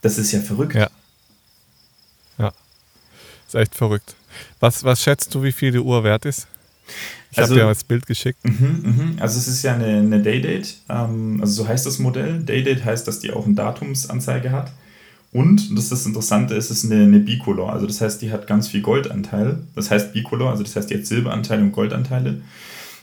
[0.00, 0.74] das ist ja verrückt.
[0.74, 0.88] Ja.
[2.38, 2.54] Ja.
[3.46, 4.14] Ist echt verrückt.
[4.60, 6.46] Was, was schätzt du, wie viel die Uhr wert ist?
[7.32, 8.42] Ich also, habe dir das Bild geschickt.
[8.44, 9.16] Mhm, mhm.
[9.20, 12.44] Also es ist ja eine, eine Daydate, ähm, also so heißt das Modell.
[12.44, 14.72] Daydate heißt, dass die auch eine Datumsanzeige hat.
[15.34, 17.72] Und, das ist das Interessante, es ist eine, eine Bicolor.
[17.72, 19.58] Also das heißt, die hat ganz viel Goldanteil.
[19.74, 22.40] Das heißt Bicolor, also das heißt, die hat Silberanteile und Goldanteile.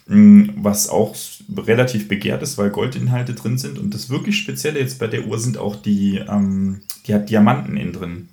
[0.07, 1.15] Mm, was auch
[1.55, 3.77] relativ begehrt ist, weil Goldinhalte drin sind.
[3.77, 7.77] Und das wirklich Spezielle jetzt bei der Uhr sind auch die, ähm, die hat Diamanten
[7.77, 8.29] innen drin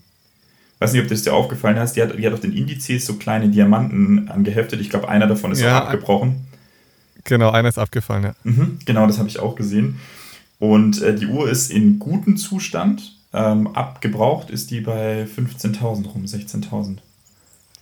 [0.78, 3.14] weiß nicht, ob das dir aufgefallen ist, die hat, die hat auf den Indizes so
[3.14, 4.80] kleine Diamanten angeheftet.
[4.80, 6.46] Ich glaube, einer davon ist ja, auch abgebrochen.
[7.24, 8.34] Genau, einer ist abgefallen, ja.
[8.44, 9.98] Mhm, genau, das habe ich auch gesehen.
[10.58, 13.17] Und äh, die Uhr ist in gutem Zustand.
[13.32, 16.98] Ähm, abgebraucht ist die bei 15.000 rum, 16.000.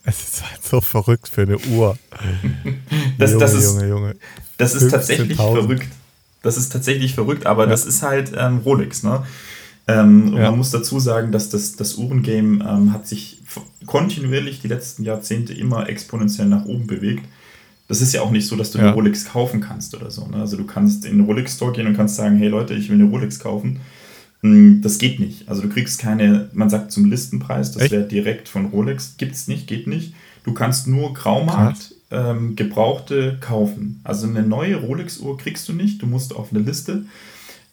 [0.04, 1.96] Es ist halt so verrückt für eine Uhr.
[3.18, 4.16] das, Junge, das ist, Junge, Junge.
[4.56, 5.52] Das ist tatsächlich 15.000.
[5.61, 5.88] verrückt.
[6.42, 7.70] Das ist tatsächlich verrückt, aber Ja.
[7.70, 9.24] das ist halt ähm, Rolex, ne?
[9.88, 10.50] Ähm, und Ja.
[10.50, 13.42] Man muss dazu sagen, dass das, das Uhrengame ähm, hat sich
[13.87, 17.24] kontinuierlich die letzten Jahrzehnte immer exponentiell nach oben bewegt.
[17.88, 18.85] Das ist ja auch nicht so, dass du Ja.
[18.87, 20.26] eine Rolex kaufen kannst oder so.
[20.26, 20.37] Ne?
[20.38, 23.09] Also du kannst in einen Rolex-Store gehen und kannst sagen, hey Leute, ich will eine
[23.09, 23.78] Rolex kaufen.
[24.52, 25.48] Hm, Das geht nicht.
[25.48, 29.16] Also du kriegst keine, man sagt zum Listenpreis, das wäre direkt von Rolex.
[29.16, 30.14] Gibt's nicht, geht nicht.
[30.44, 34.00] Du kannst nur Graumarkt ähm, Gebrauchte kaufen.
[34.04, 37.04] Also eine neue Rolex-Uhr kriegst du nicht, du musst auf eine Liste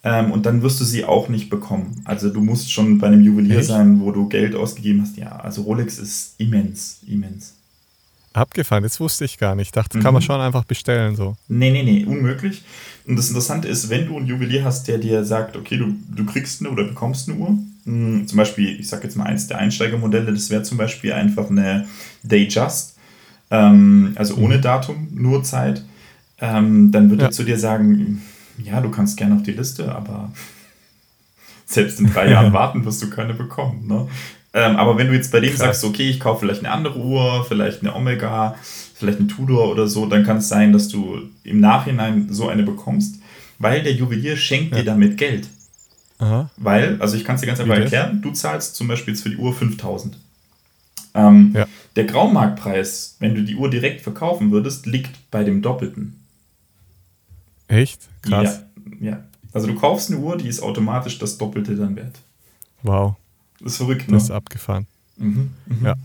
[0.03, 2.01] ähm, und dann wirst du sie auch nicht bekommen.
[2.05, 3.67] Also du musst schon bei einem Juwelier Echt?
[3.67, 5.17] sein, wo du Geld ausgegeben hast.
[5.17, 7.53] Ja, also Rolex ist immens, immens.
[8.33, 9.67] Abgefahren, das wusste ich gar nicht.
[9.67, 10.25] Ich dachte, kann man Mhm.
[10.25, 11.35] schon einfach bestellen so.
[11.47, 12.63] Nee, nee, nee, unmöglich.
[13.05, 16.25] Und das Interessante ist, wenn du einen Juwelier hast, der dir sagt, okay, du, du
[16.25, 19.59] kriegst eine oder bekommst eine Uhr, mh, zum Beispiel, ich sag jetzt mal eins der
[19.59, 21.85] Einsteigermodelle, das wäre zum Beispiel einfach eine
[22.23, 22.95] Dayjust,
[23.51, 25.83] ähm, also ohne Datum, nur Zeit,
[26.39, 27.27] ähm, dann wird Ja.
[27.27, 28.21] er zu dir sagen,
[28.57, 30.31] ja, du kannst gerne auf die Liste, aber
[31.65, 33.85] selbst in drei Jahren warten wirst du keine bekommen.
[33.87, 34.07] Ne?
[34.53, 35.59] Ähm, aber wenn du jetzt bei dem Krass.
[35.59, 38.55] sagst, okay, ich kaufe vielleicht eine andere Uhr, vielleicht eine Omega,
[38.93, 42.63] vielleicht eine Tudor oder so, dann kann es sein, dass du im Nachhinein so eine
[42.63, 43.15] bekommst,
[43.57, 45.47] weil der Juwelier schenkt dir damit Geld.
[46.19, 46.49] Aha.
[46.57, 49.29] Weil, also ich kann es dir ganz einfach erklären, du zahlst zum Beispiel jetzt für
[49.29, 50.17] die Uhr 5000.
[51.15, 51.67] Ähm, Ja.
[51.95, 56.19] Der Graumarktpreis, wenn du die Uhr direkt verkaufen würdest, liegt bei dem Doppelten.
[57.67, 58.01] Echt?
[58.21, 58.63] Krass.
[58.99, 59.23] Ja, ja.
[59.51, 62.19] Also du kaufst eine Uhr, die ist automatisch das Doppelte dann wert.
[62.81, 63.15] Wow,
[63.63, 64.15] Das ist verrückt, ne?
[64.17, 64.85] das ist abgefahren.
[65.17, 65.85] Mhm, mhm.
[65.85, 65.95] Ja.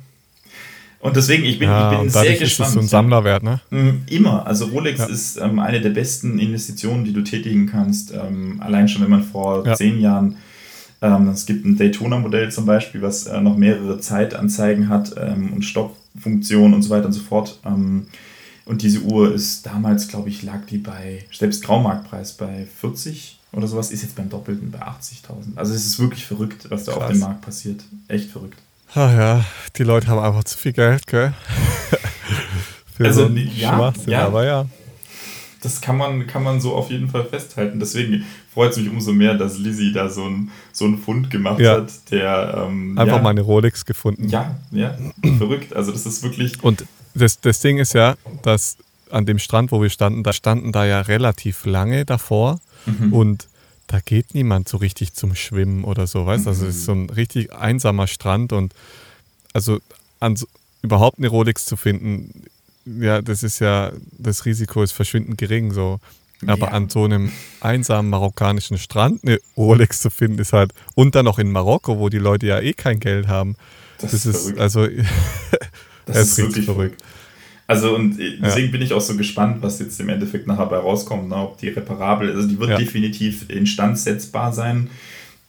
[1.00, 2.68] Und deswegen, ich bin, ja, ich bin sehr ist gespannt.
[2.68, 3.60] es so ein Sammlerwert, ne?
[3.70, 4.46] Mm, Immer.
[4.46, 5.06] Also Rolex Ja.
[5.06, 8.12] ist ähm, eine der besten Investitionen, die du tätigen kannst.
[8.12, 9.74] Ähm, allein schon, wenn man vor Ja.
[9.76, 10.36] zehn Jahren,
[11.00, 15.62] ähm, es gibt ein Daytona-Modell zum Beispiel, was äh, noch mehrere Zeitanzeigen hat ähm, und
[15.64, 17.60] Stoppfunktionen und so weiter und so fort.
[17.64, 18.08] Ähm,
[18.64, 23.66] und diese Uhr ist damals, glaube ich, lag die bei, selbst Graumarktpreis bei 40 oder
[23.66, 25.56] sowas, ist jetzt beim Doppelten bei 80.000.
[25.56, 27.10] Also es ist wirklich verrückt, was da auf Krass.
[27.10, 27.82] dem Markt passiert.
[28.08, 28.58] Echt verrückt.
[28.94, 29.44] Ach ja,
[29.76, 31.34] die Leute haben einfach zu viel Geld, gell?
[32.96, 34.26] Für Also, so einen ja, Schwachsinn, ja.
[34.26, 34.66] aber ja.
[35.60, 37.80] Das kann man, kann man so auf jeden Fall festhalten.
[37.80, 41.78] Deswegen freut es mich umso mehr, dass Lizzie da so einen so Fund gemacht Ja.
[41.78, 44.28] hat, der ähm, Einfach ja, mal eine Rolex gefunden.
[44.28, 44.96] Ja, ja,
[45.38, 45.74] verrückt.
[45.74, 46.62] Also das ist wirklich.
[46.62, 46.84] Und
[47.14, 48.76] das, das Ding ist ja, dass
[49.10, 53.12] an dem Strand, wo wir standen, da standen da ja relativ lange davor Mhm.
[53.12, 53.48] und
[53.86, 56.50] da geht niemand so richtig zum Schwimmen oder so, weißt du?
[56.50, 57.04] Also es ist so Mhm.
[57.04, 58.74] ein richtig einsamer Strand und
[59.54, 59.78] also
[60.20, 60.46] an so,
[60.82, 62.44] überhaupt eine Rolex zu finden,
[62.84, 66.00] ja, das ist ja, das Risiko ist verschwindend gering so.
[66.46, 66.72] Aber Ja.
[66.72, 71.38] an so einem einsamen marokkanischen Strand eine Rolex zu finden, ist halt, und dann noch
[71.40, 73.56] in Marokko, wo die Leute ja eh kein Geld haben.
[74.00, 74.60] Das Das, ist ist, verrückt.
[74.60, 74.86] also,
[76.06, 77.02] Das es ist richtig wirklich verrückt.
[77.68, 80.78] Also und äh, deswegen bin ich auch so gespannt, was jetzt im Endeffekt nachher bei
[80.78, 81.36] rauskommt, ne?
[81.36, 82.78] ob die reparabel, also die wird Ja.
[82.78, 84.88] definitiv instandsetzbar sein.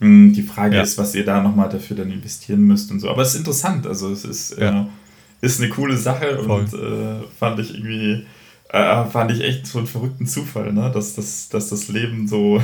[0.00, 0.82] Hm, Die Frage Ja.
[0.82, 3.08] ist, was ihr da nochmal dafür dann investieren müsst und so.
[3.10, 4.82] Aber es ist interessant, also es ist, Ja.
[4.82, 6.60] äh, ist eine coole Sache Voll.
[6.60, 8.26] und äh, fand ich irgendwie,
[8.68, 10.90] äh, fand ich echt so einen verrückten Zufall, ne?
[10.92, 12.62] dass, das, dass das Leben so,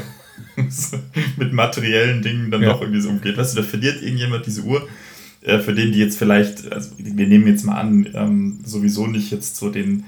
[1.38, 2.72] mit materiellen Dingen dann Ja.
[2.74, 3.38] doch irgendwie so umgeht.
[3.38, 4.86] Weißt du, da verliert irgendjemand diese Uhr,
[5.46, 9.30] äh, für den die jetzt vielleicht, also wir nehmen jetzt mal an, ähm, sowieso nicht
[9.30, 10.04] jetzt so den,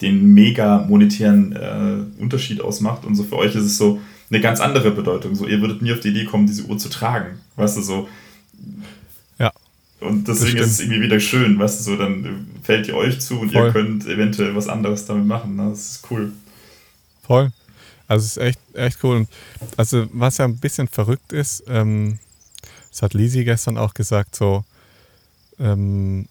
[0.00, 4.60] den mega monetären äh, Unterschied ausmacht und so für euch ist es so eine ganz
[4.60, 5.34] andere Bedeutung.
[5.34, 7.38] So, ihr würdet nie auf die Idee kommen, diese Uhr zu tragen.
[7.56, 8.08] Weißt du, so.
[9.38, 9.52] Ja.
[10.00, 13.40] Und deswegen ist es irgendwie wieder schön, weißt du, so, dann fällt ihr euch zu
[13.40, 13.66] und Voll.
[13.66, 15.56] ihr könnt eventuell was anderes damit machen.
[15.56, 15.68] Ne?
[15.70, 16.32] Das ist cool.
[17.22, 17.52] Voll.
[18.06, 19.16] Also es ist echt, echt cool.
[19.16, 19.28] Und
[19.76, 22.18] also was ja ein bisschen verrückt ist, ähm,
[22.90, 24.64] das hat Lisi gestern auch gesagt, so
[25.60, 26.26] ähm,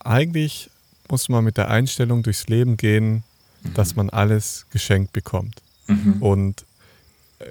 [0.00, 0.70] eigentlich
[1.08, 3.22] muss man mit der Einstellung durchs Leben gehen,
[3.74, 5.62] dass man alles geschenkt bekommt.
[5.86, 6.16] Mhm.
[6.22, 6.64] Und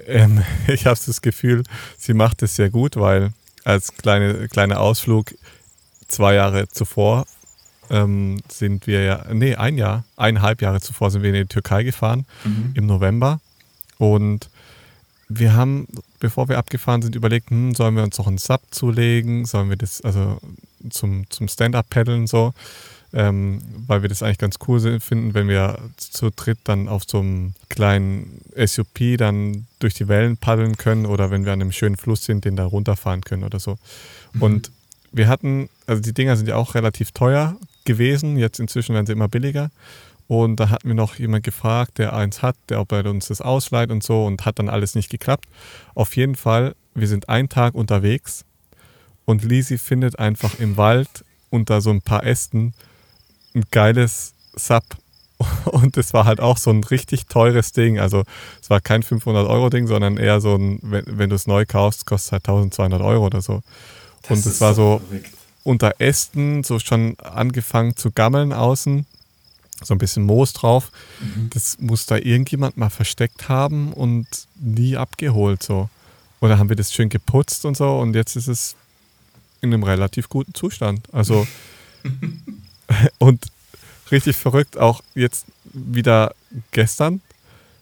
[0.06, 1.64] ähm, ich habe das Gefühl,
[1.98, 3.32] sie macht es sehr gut, weil
[3.64, 5.34] als kleine, kleiner Ausflug
[6.06, 7.26] zwei Jahre zuvor
[7.90, 11.82] ähm, sind wir ja, nee, ein Jahr, eineinhalb Jahre zuvor sind wir in die Türkei
[11.82, 12.72] gefahren Mhm.
[12.74, 13.40] im November.
[13.98, 14.48] Und
[15.28, 15.86] wir haben,
[16.20, 19.44] bevor wir abgefahren sind, überlegt, hm, sollen wir uns noch einen Sub zulegen?
[19.44, 20.38] Sollen wir das, also
[20.90, 22.54] zum, zum Stand-Up-Paddeln so?
[23.12, 27.20] Ähm, weil wir das eigentlich ganz cool finden, wenn wir zu dritt dann auf so
[27.20, 31.96] einem kleinen SUP dann durch die Wellen paddeln können oder wenn wir an einem schönen
[31.96, 33.78] Fluss sind, den da runterfahren können oder so.
[34.40, 34.70] Und
[35.10, 39.12] wir hatten, also die Dinger sind ja auch relativ teuer gewesen, jetzt inzwischen werden sie
[39.12, 39.70] immer billiger.
[40.28, 43.40] Und da hat mir noch jemand gefragt, der eins hat, der ob er uns das
[43.40, 45.46] ausleiht und so und hat dann alles nicht geklappt.
[45.94, 48.44] Auf jeden Fall, wir sind einen Tag unterwegs
[49.24, 52.74] und Lisi findet einfach im Wald unter so ein paar Ästen
[53.54, 54.84] ein geiles Sub.
[55.66, 58.00] Und es war halt auch so ein richtig teures Ding.
[58.00, 58.24] Also
[58.60, 62.26] es war kein 500-Euro-Ding, sondern eher so ein, wenn, wenn du es neu kaufst, kostet
[62.26, 63.62] es halt 1200 Euro oder so.
[64.22, 65.30] Das und es war so verrückt.
[65.62, 69.06] unter Ästen, so schon angefangen zu gammeln außen
[69.82, 70.90] so ein bisschen Moos drauf.
[71.20, 71.50] Mhm.
[71.50, 75.88] Das muss da irgendjemand mal versteckt haben und nie abgeholt so.
[76.40, 78.76] Oder haben wir das schön geputzt und so und jetzt ist es
[79.60, 81.12] in einem relativ guten Zustand.
[81.12, 81.46] Also
[83.18, 83.46] und
[84.10, 86.34] richtig verrückt auch jetzt wieder
[86.70, 87.20] gestern.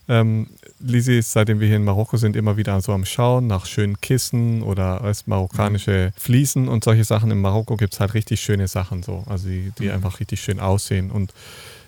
[0.09, 3.67] Ähm, Lisi ist, seitdem wir hier in Marokko sind, immer wieder so am Schauen nach
[3.67, 6.21] schönen Kissen oder als marokkanische mhm.
[6.21, 7.31] Fliesen und solche Sachen.
[7.31, 9.93] In Marokko gibt es halt richtig schöne Sachen so, also die, die mhm.
[9.93, 11.11] einfach richtig schön aussehen.
[11.11, 11.33] Und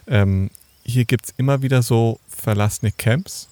[0.08, 0.50] ähm,
[0.82, 3.48] hier gibt es immer wieder so verlassene Camps.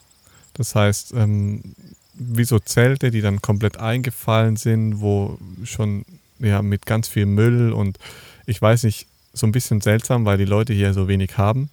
[0.54, 1.74] Das heißt, ähm,
[2.14, 6.04] wie so Zelte, die dann komplett eingefallen sind, wo schon
[6.38, 7.98] ja, mit ganz viel Müll und
[8.46, 11.68] ich weiß nicht, so ein bisschen seltsam, weil die Leute hier so wenig haben.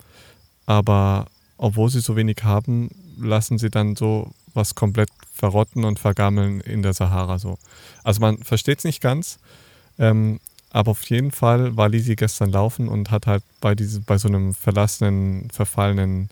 [0.66, 6.62] Aber obwohl sie so wenig haben, lassen sie dann so was komplett verrotten und vergammeln
[6.62, 7.58] in der Sahara so.
[8.04, 9.38] Also man versteht es nicht ganz.
[9.98, 10.40] Ähm,
[10.74, 14.28] aber auf jeden Fall war Lisi gestern laufen und hat halt bei, diese, bei so
[14.28, 16.30] einem verlassenen, verfallenen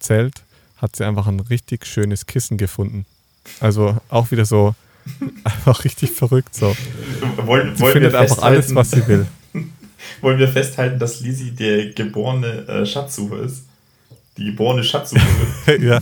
[0.00, 0.42] Zelt,
[0.78, 3.04] hat sie einfach ein richtig schönes Kissen gefunden.
[3.60, 4.74] Also auch wieder so
[5.44, 6.74] einfach richtig verrückt so.
[7.36, 9.26] Wollen, sie findet einfach alles, was sie will.
[10.22, 13.66] wollen wir festhalten, dass Lisi der geborene äh, Schatzsucher ist?
[14.38, 15.82] Die geborene Schatzsucherin.
[15.82, 16.00] ja.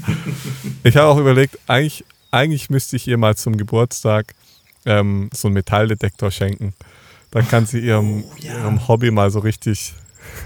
[0.85, 4.33] Ich habe auch überlegt, eigentlich, eigentlich müsste ich ihr mal zum Geburtstag
[4.87, 6.72] ähm, so einen Metalldetektor schenken.
[7.31, 8.59] Dann kann sie ihrem, oh, ja.
[8.59, 9.95] ihrem Hobby mal so richtig.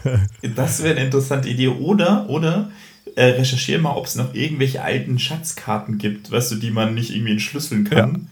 [0.42, 1.68] das wäre eine interessante Idee.
[1.68, 2.70] Oder, oder
[3.16, 7.14] äh, recherchiere mal, ob es noch irgendwelche alten Schatzkarten gibt, weißt du, die man nicht
[7.14, 8.28] irgendwie entschlüsseln kann.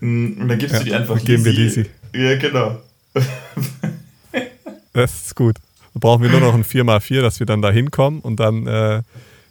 [0.00, 0.06] Ja.
[0.06, 1.86] Mm, und dann gibst ja, du die einfach geben wir Lisi.
[2.14, 2.80] Ja, genau.
[4.92, 5.56] das ist gut.
[5.94, 9.02] Da brauchen wir nur noch ein 4x4, dass wir dann da hinkommen und dann äh,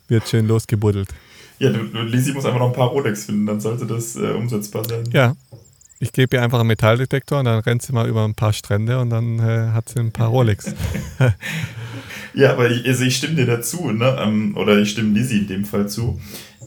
[0.07, 1.09] wird schön losgebuddelt.
[1.57, 5.05] Ja, Lisi muss einfach noch ein paar Rolex finden, dann sollte das äh, umsetzbar sein.
[5.13, 5.35] Ja,
[6.05, 8.99] ich gebe ihr einfach einen Metalldetektor und dann rennt sie mal über ein paar Strände
[8.99, 10.73] und dann äh, hat sie ein paar Rolex.
[12.35, 14.15] ja, aber ich, also ich stimme dir dazu, ne?
[14.19, 16.19] Ähm, oder ich stimme Lizzie in dem Fall zu.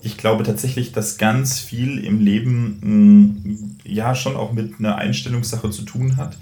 [0.03, 4.97] Ich glaube tatsächlich, dass ganz viel im Leben mh, mm, ja schon auch mit einer
[4.97, 6.37] Einstellungssache zu tun hat.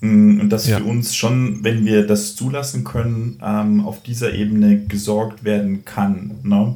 [0.00, 0.78] Mm, und dass ja.
[0.78, 6.32] für uns schon, wenn wir das zulassen können, ähm, auf dieser Ebene gesorgt werden kann.
[6.42, 6.74] Ne?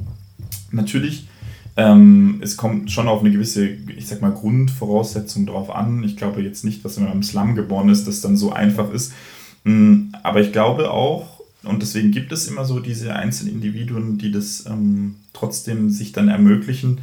[0.70, 1.30] Natürlich
[1.76, 6.02] ähm, es kommt schon auf eine gewisse, ich sag mal, Grundvoraussetzung drauf an.
[6.02, 8.92] Ich glaube jetzt nicht, dass wenn man im Slum geboren ist, das dann so einfach
[8.92, 9.12] ist.
[9.64, 14.33] Mm, aber ich glaube auch, und deswegen gibt es immer so diese einzelnen Individuen, die
[14.33, 17.00] das ähm, trotzdem sich dann ermöglichen,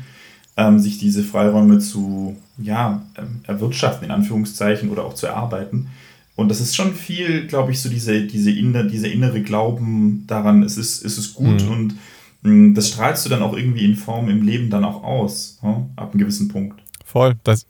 [0.57, 5.87] ähm, sich diese Freiräume zu ja, ähm, erwirtschaften, in Anführungszeichen, oder auch zu erarbeiten.
[6.35, 10.63] Und das ist schon viel, glaube ich, so diese, diese inner, dieser innere Glauben daran,
[10.63, 11.71] es ist, es ist gut mhm.
[11.71, 11.95] und
[12.73, 15.85] das strahlst du dann auch irgendwie in Form im Leben dann auch aus, ja?
[15.95, 16.81] ab einem gewissen Punkt.
[17.05, 17.35] Voll.
[17.43, 17.65] Das,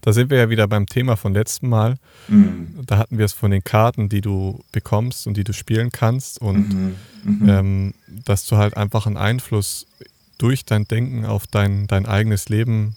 [0.00, 1.96] da sind wir ja wieder beim Thema von letztem Mal.
[2.28, 2.80] Mhm.
[2.86, 6.40] Da hatten wir es von den Karten, die du bekommst und die du spielen kannst
[6.40, 6.94] und mhm.
[7.24, 7.48] Mhm.
[7.48, 9.86] Ähm, dass du halt einfach einen Einfluss
[10.38, 12.96] durch dein Denken auf dein, dein eigenes Leben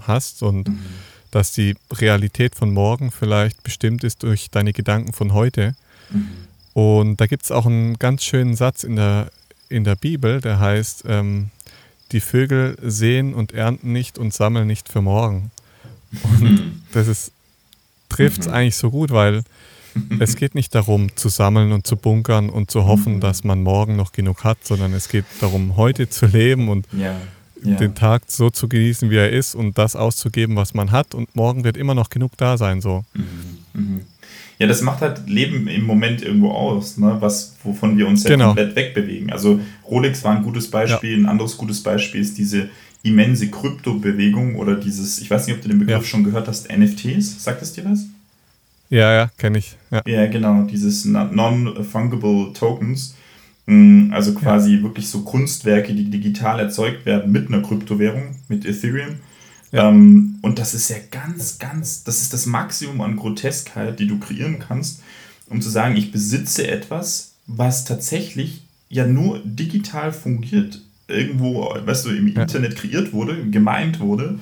[0.00, 0.78] hast und mhm.
[1.30, 5.74] dass die Realität von morgen vielleicht bestimmt ist durch deine Gedanken von heute.
[6.10, 6.28] Mhm.
[6.72, 9.30] Und da gibt es auch einen ganz schönen Satz in der,
[9.70, 11.50] in der Bibel, der heißt, ähm,
[12.12, 15.50] die Vögel sehen und ernten nicht und sammeln nicht für morgen.
[16.22, 17.32] Und das ist,
[18.08, 18.54] trifft es mhm.
[18.54, 19.42] eigentlich so gut, weil
[20.18, 23.20] es geht nicht darum zu sammeln und zu bunkern und zu hoffen, mhm.
[23.20, 27.16] dass man morgen noch genug hat, sondern es geht darum, heute zu leben und ja,
[27.62, 27.76] ja.
[27.76, 31.14] den Tag so zu genießen, wie er ist und das auszugeben, was man hat.
[31.14, 32.80] Und morgen wird immer noch genug da sein.
[32.80, 33.04] So.
[33.14, 33.24] Mhm.
[33.72, 34.00] Mhm.
[34.60, 37.16] Ja, das macht halt Leben im Moment irgendwo aus, ne?
[37.20, 38.48] was, wovon wir uns ja genau.
[38.48, 39.32] komplett wegbewegen.
[39.32, 41.16] Also Rolex war ein gutes Beispiel, ja.
[41.16, 42.68] ein anderes gutes Beispiel ist diese
[43.02, 46.04] immense Kryptobewegung oder dieses, ich weiß nicht, ob du den Begriff ja.
[46.04, 47.42] schon gehört hast, NFTs.
[47.42, 48.04] Sagt es dir was?
[48.90, 49.78] Ja, ja, kenne ich.
[49.90, 50.02] Ja.
[50.04, 53.16] ja, genau, dieses Non-Fungible Tokens.
[53.64, 54.82] Mm, also quasi ja.
[54.82, 59.16] wirklich so Kunstwerke, die digital erzeugt werden mit einer Kryptowährung, mit Ethereum.
[59.72, 59.88] Ja.
[59.88, 64.18] Ähm, und das ist ja ganz, ganz, das ist das Maximum an Groteskheit, die du
[64.18, 65.02] kreieren kannst,
[65.48, 72.10] um zu sagen, ich besitze etwas, was tatsächlich ja nur digital fungiert, irgendwo, weißt du,
[72.10, 72.42] im ja.
[72.42, 74.38] Internet kreiert wurde, gemeint wurde.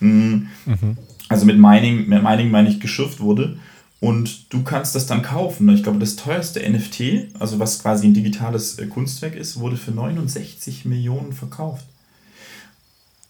[0.00, 0.48] Mhm.
[0.66, 0.96] Mhm.
[1.28, 3.56] Also mit Mining, mit Mining meine ich geschürft wurde.
[4.00, 5.68] und du kannst das dann kaufen.
[5.68, 9.92] Ich glaube, das teuerste NFT, also was quasi ein digitales äh, Kunstwerk ist, wurde für
[9.92, 11.86] 69 Millionen verkauft.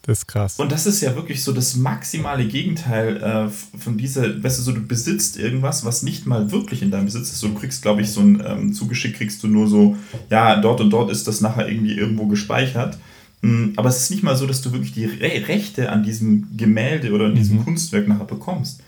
[0.02, 0.58] Das ist krass.
[0.58, 4.72] Und das ist ja wirklich so das maximale Gegenteil äh, von dieser, weißt du, so
[4.72, 7.38] du besitzt irgendwas, was nicht mal wirklich in deinem Besitz ist.
[7.38, 9.96] So, du kriegst, glaube ich, so ein ähm, zugeschickt, kriegst du nur so,
[10.28, 12.98] ja, dort und dort ist das nachher irgendwie irgendwo gespeichert.
[13.42, 16.48] Mhm, aber es ist nicht mal so, dass du wirklich die Re Rechte an diesem
[16.56, 17.64] Gemälde oder an diesem mhm.
[17.64, 18.80] Kunstwerk nachher bekommst.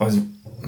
[0.00, 0.22] Also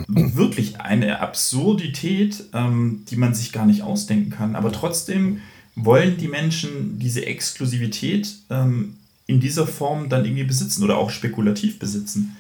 [0.07, 4.55] wirklich eine Absurdität, ähm, die man sich gar nicht ausdenken kann.
[4.55, 5.39] Aber trotzdem
[5.75, 8.95] wollen die Menschen diese Exklusivität ähm,
[9.27, 12.37] in dieser Form dann irgendwie besitzen oder auch spekulativ besitzen.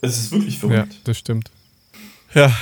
[0.00, 0.92] Es ist wirklich verrückt.
[0.92, 1.50] Ja, das stimmt.
[2.34, 2.52] Ja,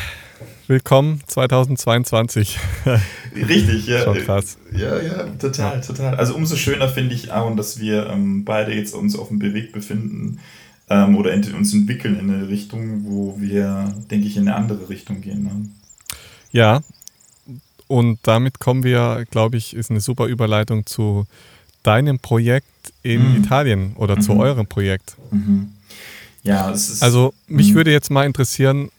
[0.67, 2.59] willkommen 2022.
[3.35, 4.05] Richtig, ja.
[4.05, 4.59] Schon krass.
[4.73, 5.81] Ja, ja, total, ja.
[5.81, 6.15] total.
[6.17, 9.73] Also umso schöner finde ich, Aaron, dass wir ähm, beide jetzt uns auf dem Weg
[9.73, 10.41] befinden
[10.91, 15.21] ähm, oder uns entwickeln in eine Richtung, wo wir, denke ich, in eine andere Richtung
[15.21, 15.45] gehen.
[15.45, 15.69] Ne?
[16.51, 16.81] Ja,
[17.89, 21.27] und damit kommen wir, glaube ich, ist eine super Überleitung zu
[21.83, 22.67] deinem Projekt
[23.03, 23.45] in mhm.
[23.45, 24.23] Italien oder mhm.
[24.23, 25.17] zu eurem Projekt.
[25.31, 25.73] Mhm.
[26.43, 27.03] Ja, es ist.
[27.03, 27.77] Also, mich mhm.
[27.77, 28.91] würde jetzt mal interessieren,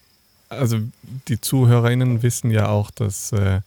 [0.50, 0.80] also
[1.28, 3.62] die ZuhörerInnen wissen ja auch, dass äh,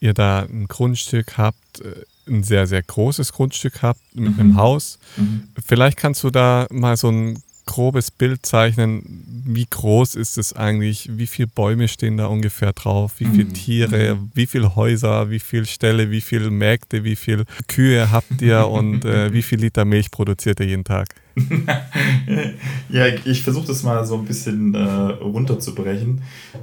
[0.00, 4.56] ihr da ein Grundstück habt, äh, ein sehr, sehr großes Grundstück habt mit einem mhm.
[4.56, 4.98] Haus.
[5.16, 5.48] Mhm.
[5.64, 9.02] Vielleicht kannst du da mal so ein grobes Bild zeichnen,
[9.46, 13.54] wie groß ist es eigentlich, wie viele Bäume stehen da ungefähr drauf, wie viele mhm.
[13.54, 14.30] Tiere, mhm.
[14.34, 19.04] wie viele Häuser, wie viele Ställe, wie viele Märkte, wie viele Kühe habt ihr und
[19.04, 21.08] äh, wie viel Liter Milch produziert ihr jeden Tag?
[22.88, 26.22] ja, ich versuche das mal so ein bisschen äh, runterzubrechen.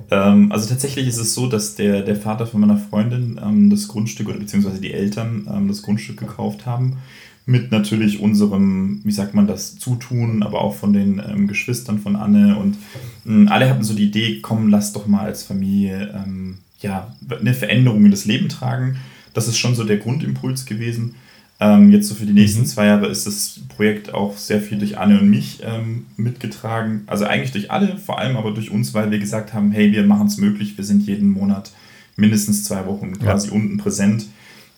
[0.10, 3.90] Ähm, also tatsächlich ist es so, dass der, der Vater von meiner Freundin ähm, das
[3.90, 6.98] Grundstück oder beziehungsweise die Eltern ähm, das Grundstück gekauft haben
[7.46, 12.16] mit natürlich unserem, wie sagt man das, Zutun, aber auch von den ähm, Geschwistern von
[12.16, 12.58] Anne.
[12.58, 12.78] Und
[13.26, 17.54] ähm, alle hatten so die Idee, komm, lass doch mal als Familie ähm, ja, eine
[17.54, 18.98] Veränderung in das Leben tragen.
[19.34, 21.16] Das ist schon so der Grundimpuls gewesen.
[21.60, 22.66] Ähm, jetzt so für die nächsten mhm.
[22.66, 27.04] zwei Jahre ist das Projekt auch sehr viel durch Anne und mich ähm, mitgetragen.
[27.06, 30.04] Also eigentlich durch alle, vor allem aber durch uns, weil wir gesagt haben, hey, wir
[30.04, 31.72] machen es möglich, wir sind jeden Monat
[32.16, 33.54] mindestens zwei Wochen quasi ja.
[33.54, 34.26] unten präsent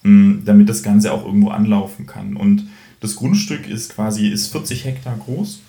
[0.04, 2.36] damit das Ganze auch irgendwo anlaufen kann.
[2.36, 2.68] Und
[3.00, 5.62] das Grundstück ist quasi ist 40 Hektar groß,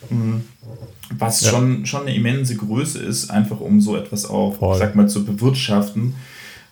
[1.19, 1.51] was ja.
[1.51, 4.79] schon, schon eine immense Größe ist, einfach um so etwas auch, Voll.
[4.79, 6.15] sag mal, zu bewirtschaften.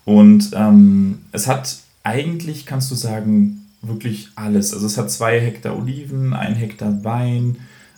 [0.04, 4.72] Und ähm, es hat eigentlich, kannst du sagen, wirklich alles.
[4.72, 7.56] Also es hat zwei Hektar Oliven, ein Hektar Wein,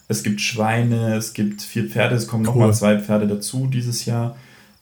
[0.08, 2.52] es gibt Schweine, es gibt vier Pferde, es kommen cool.
[2.52, 4.36] nochmal zwei Pferde dazu dieses Jahr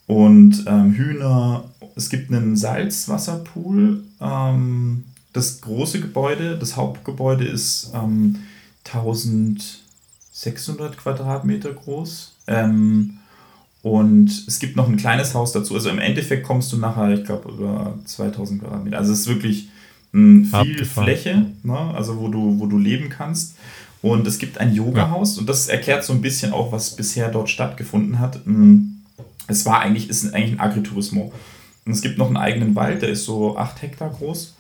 [0.06, 1.64] und ähm, Hühner.
[1.96, 4.04] Es gibt einen Salzwasserpool.
[4.20, 8.38] Ähm, das große Gebäude, das Hauptgebäude ist ähm,
[8.84, 12.34] 1600 Quadratmeter groß.
[12.46, 13.18] Ähm,
[13.82, 15.74] und es gibt noch ein kleines Haus dazu.
[15.74, 18.98] Also im Endeffekt kommst du nachher, ich glaube, über 2000 Quadratmeter.
[18.98, 19.68] Also es ist wirklich
[20.12, 21.04] mh, viel Abgefahren.
[21.04, 21.78] Fläche, ne?
[21.94, 23.56] also wo du, wo du leben kannst.
[24.02, 25.40] Und es gibt ein Yoga-Haus ja.
[25.40, 28.44] und das erklärt so ein bisschen auch, was bisher dort stattgefunden hat.
[28.46, 28.80] Mh,
[29.46, 31.32] es war eigentlich, ist eigentlich ein Agritourismo.
[31.84, 34.54] Und es gibt noch einen eigenen Wald, der ist so 8 Hektar groß.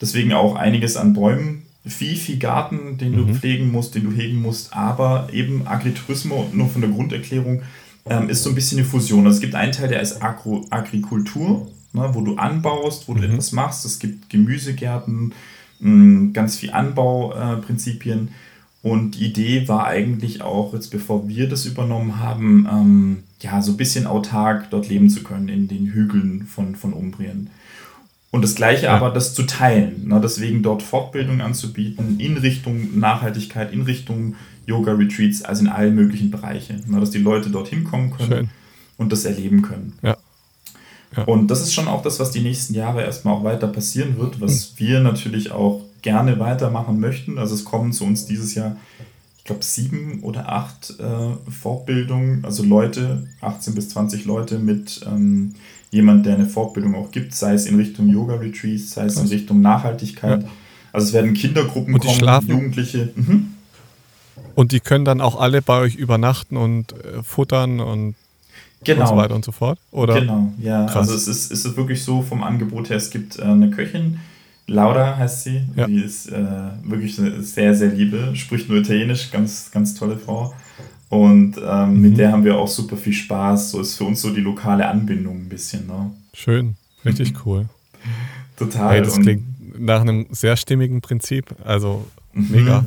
[0.00, 1.62] Deswegen auch einiges an Bäumen.
[1.84, 3.28] Vieh, Viehgarten, den mhm.
[3.28, 4.74] du pflegen musst, den du hegen musst.
[4.74, 7.62] Aber eben Agritourismo, nur von der Grunderklärung,
[8.06, 9.24] ähm, ist so ein bisschen eine Fusion.
[9.26, 13.20] Also es gibt einen Teil, der ist Agro Agrikultur, ne, wo du anbaust, wo mhm.
[13.20, 13.84] du etwas machst.
[13.84, 15.32] Es gibt Gemüsegärten,
[15.78, 18.28] mh, mm, ganz viel Anbauprinzipien.
[18.28, 23.60] Äh, und die Idee war eigentlich auch, jetzt bevor wir das übernommen haben, ähm, ja,
[23.62, 27.50] so ein bisschen autark dort leben zu können in den Hügeln von, von Umbrien.
[28.30, 28.94] Und das Gleiche ja.
[28.94, 30.08] aber, das zu teilen.
[30.08, 30.20] Ne?
[30.22, 34.34] Deswegen dort Fortbildung anzubieten in Richtung Nachhaltigkeit, in Richtung
[34.66, 36.84] Yoga-Retreats, also in allen möglichen Bereichen.
[36.88, 37.00] Ne?
[37.00, 38.48] Dass die Leute dorthin kommen können Schön.
[38.98, 39.94] und das erleben können.
[40.02, 40.16] Ja.
[41.16, 41.24] ja.
[41.24, 44.40] Und das ist schon auch das, was die nächsten Jahre erstmal auch weiter passieren wird,
[44.40, 47.38] was wir natürlich auch gerne weitermachen möchten.
[47.38, 48.76] Also es kommen zu uns dieses Jahr,
[49.46, 55.54] glaube, sieben oder acht äh, Fortbildungen, also Leute, 18 bis 20 Leute mit ähm,
[55.90, 59.60] jemand, der eine Fortbildung auch gibt, sei es in Richtung Yoga-Retreats, sei es in Richtung
[59.60, 60.42] Nachhaltigkeit.
[60.42, 60.48] Ja.
[60.92, 62.50] Also es werden Kindergruppen und die kommen, schlafen.
[62.50, 63.10] Jugendliche.
[63.14, 63.52] Mhm.
[64.54, 68.14] Und die können dann auch alle bei euch übernachten und äh, futtern und,
[68.84, 69.02] genau.
[69.02, 69.78] und so weiter und so fort?
[69.92, 70.20] Oder?
[70.20, 70.86] Genau, ja.
[70.86, 71.08] Krass.
[71.08, 74.20] Also es ist, es ist wirklich so vom Angebot her, es gibt äh, eine Köchin,
[74.66, 75.62] Laura heißt sie.
[75.76, 75.86] Ja.
[75.86, 76.44] Die ist äh,
[76.82, 80.54] wirklich eine sehr, sehr liebe, spricht nur Italienisch, ganz, ganz tolle Frau.
[81.08, 82.00] Und ähm, mhm.
[82.00, 83.70] mit der haben wir auch super viel Spaß.
[83.70, 85.86] So ist für uns so die lokale Anbindung ein bisschen.
[85.86, 86.10] Ne?
[86.34, 87.66] Schön, richtig cool.
[88.56, 88.94] Total.
[88.94, 89.44] Hey, das klingt
[89.78, 91.54] nach einem sehr stimmigen Prinzip.
[91.64, 92.50] Also mhm.
[92.50, 92.84] mega.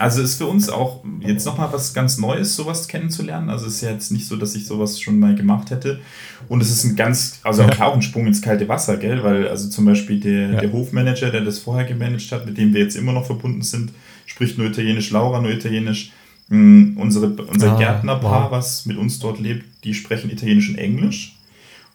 [0.00, 3.50] Also ist für uns auch jetzt nochmal was ganz Neues, sowas kennenzulernen.
[3.50, 6.00] Also es ist ja jetzt nicht so, dass ich sowas schon mal gemacht hätte.
[6.48, 9.22] Und es ist ein ganz, also auch, ein Sprung ins kalte Wasser, gell?
[9.22, 10.60] Weil also zum Beispiel der, ja.
[10.60, 13.92] der Hofmanager, der das vorher gemanagt hat, mit dem wir jetzt immer noch verbunden sind,
[14.24, 16.12] spricht nur Italienisch, Laura nur Italienisch.
[16.48, 18.50] Mhm, unsere, unser ah, Gärtnerpaar, wow.
[18.50, 21.36] was mit uns dort lebt, die sprechen Italienisch und Englisch.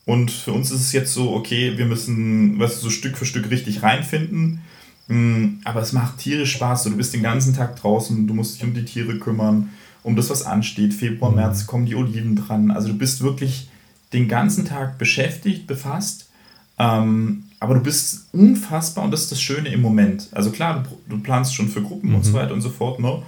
[0.05, 3.49] Und für uns ist es jetzt so, okay, wir müssen, was so Stück für Stück
[3.49, 4.61] richtig reinfinden.
[5.07, 6.83] Mm, aber es macht tierisch Spaß.
[6.83, 9.69] Du bist den ganzen Tag draußen, du musst dich um die Tiere kümmern,
[10.03, 10.93] um das, was ansteht.
[10.93, 11.37] Februar, mhm.
[11.37, 12.71] März kommen die Oliven dran.
[12.71, 13.69] Also du bist wirklich
[14.13, 16.29] den ganzen Tag beschäftigt, befasst.
[16.77, 20.27] Ähm, aber du bist unfassbar und das ist das Schöne im Moment.
[20.31, 22.15] Also klar, du, du planst schon für Gruppen mhm.
[22.15, 23.21] und so weiter und so fort, ne?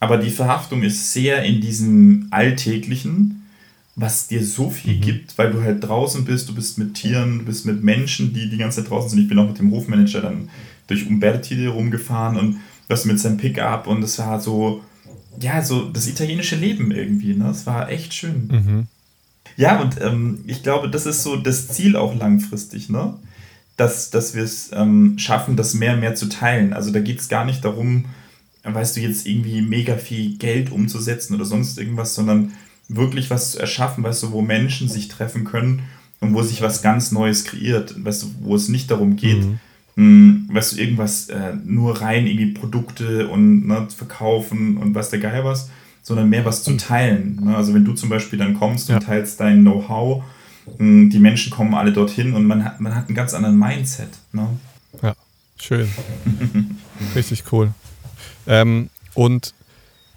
[0.00, 3.46] aber die Verhaftung ist sehr in diesem Alltäglichen,
[3.96, 5.00] was dir so viel mhm.
[5.00, 8.48] gibt, weil du halt draußen bist, du bist mit Tieren, du bist mit Menschen, die
[8.48, 9.20] die ganze Zeit draußen sind.
[9.20, 10.48] Ich bin auch mit dem Hofmanager dann
[10.88, 14.82] durch Umberti rumgefahren und das mit seinem Pickup und es war so,
[15.40, 17.50] ja, so das italienische Leben irgendwie, ne?
[17.50, 18.48] Es war echt schön.
[18.50, 18.86] Mhm.
[19.56, 23.14] Ja, und ähm, ich glaube, das ist so das Ziel auch langfristig, ne?
[23.76, 26.72] Dass, dass wir es ähm, schaffen, das mehr und mehr zu teilen.
[26.72, 28.06] Also da geht es gar nicht darum,
[28.64, 32.52] weißt du, jetzt irgendwie mega viel Geld umzusetzen oder sonst irgendwas, sondern
[32.88, 35.82] wirklich was zu erschaffen, weißt du, wo Menschen sich treffen können
[36.20, 39.60] und wo sich was ganz Neues kreiert, weißt du, wo es nicht darum geht, mhm
[39.98, 45.10] mh, hm, weißt du, irgendwas äh, nur rein irgendwie Produkte und ne, verkaufen und was
[45.10, 45.70] der Geil was,
[46.02, 46.78] sondern mehr was zu hm.
[46.78, 47.40] teilen.
[47.42, 47.56] Ne?
[47.56, 48.96] Also wenn du zum Beispiel dann kommst ja.
[48.96, 50.22] und teilst dein Know-how,
[50.76, 54.10] hm, die Menschen kommen alle dorthin und man hat, man hat einen ganz anderen Mindset.
[54.32, 54.46] Ne?
[55.02, 55.14] Ja,
[55.60, 55.88] schön.
[57.16, 57.72] Richtig cool.
[58.46, 59.52] Ähm, und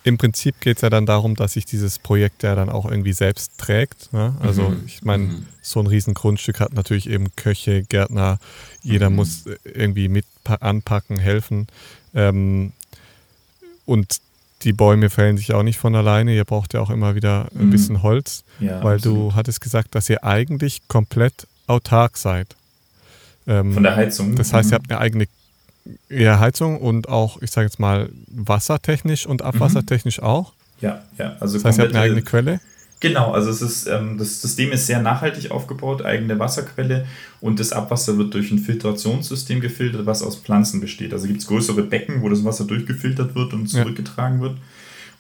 [0.04, 3.14] im Prinzip geht es ja dann darum, dass sich dieses Projekt ja dann auch irgendwie
[3.14, 4.12] selbst trägt.
[4.14, 4.36] Ne?
[4.40, 4.84] Also mhm.
[4.86, 5.46] ich meine, mhm.
[5.62, 8.40] so ein Riesengrundstück hat natürlich eben Köche, Gärtner,
[8.82, 9.18] jeder mhm.
[9.18, 10.26] muss irgendwie mit
[10.60, 11.68] anpacken, helfen.
[12.16, 12.72] Ähm,
[13.86, 14.18] und
[14.64, 16.36] die Bäume fällen sich auch nicht von alleine.
[16.36, 17.72] Ihr braucht ja auch immer wieder ein mhm.
[17.72, 19.32] bisschen Holz, ja, weil absolut.
[19.32, 22.56] du hattest gesagt, dass ihr eigentlich komplett autark seid.
[23.48, 24.36] Ähm, von der Heizung.
[24.36, 24.82] Das heißt, ihr mhm.
[24.82, 25.28] habt eine eigene
[26.10, 30.28] ja, Heizung und auch, ich sage jetzt mal, wassertechnisch und abwassertechnisch mhm.
[30.28, 30.54] auch.
[30.82, 31.36] Ja, ja.
[31.40, 32.60] Also das heißt, ihr habt eine eigene Quelle?
[33.02, 37.08] Genau, also es ist, ähm, das System ist sehr nachhaltig aufgebaut, eigene Wasserquelle
[37.42, 41.12] und das Abwasser wird durch ein Filtrationssystem gefiltert, was aus Pflanzen besteht.
[41.12, 44.44] Also gibt es größere Becken, wo das Wasser durchgefiltert wird und zurückgetragen ja.
[44.44, 44.58] wird.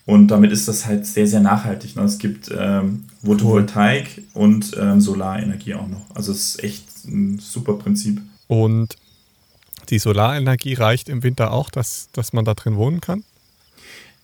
[0.05, 1.95] Und damit ist das halt sehr, sehr nachhaltig.
[1.95, 2.03] Ne?
[2.03, 4.43] Es gibt ähm, Photovoltaik cool.
[4.43, 6.05] und ähm, Solarenergie auch noch.
[6.14, 8.22] Also es ist echt ein super Prinzip.
[8.47, 8.95] Und
[9.92, 13.24] die Solarenergie reicht im Winter auch, dass, dass man da drin wohnen kann?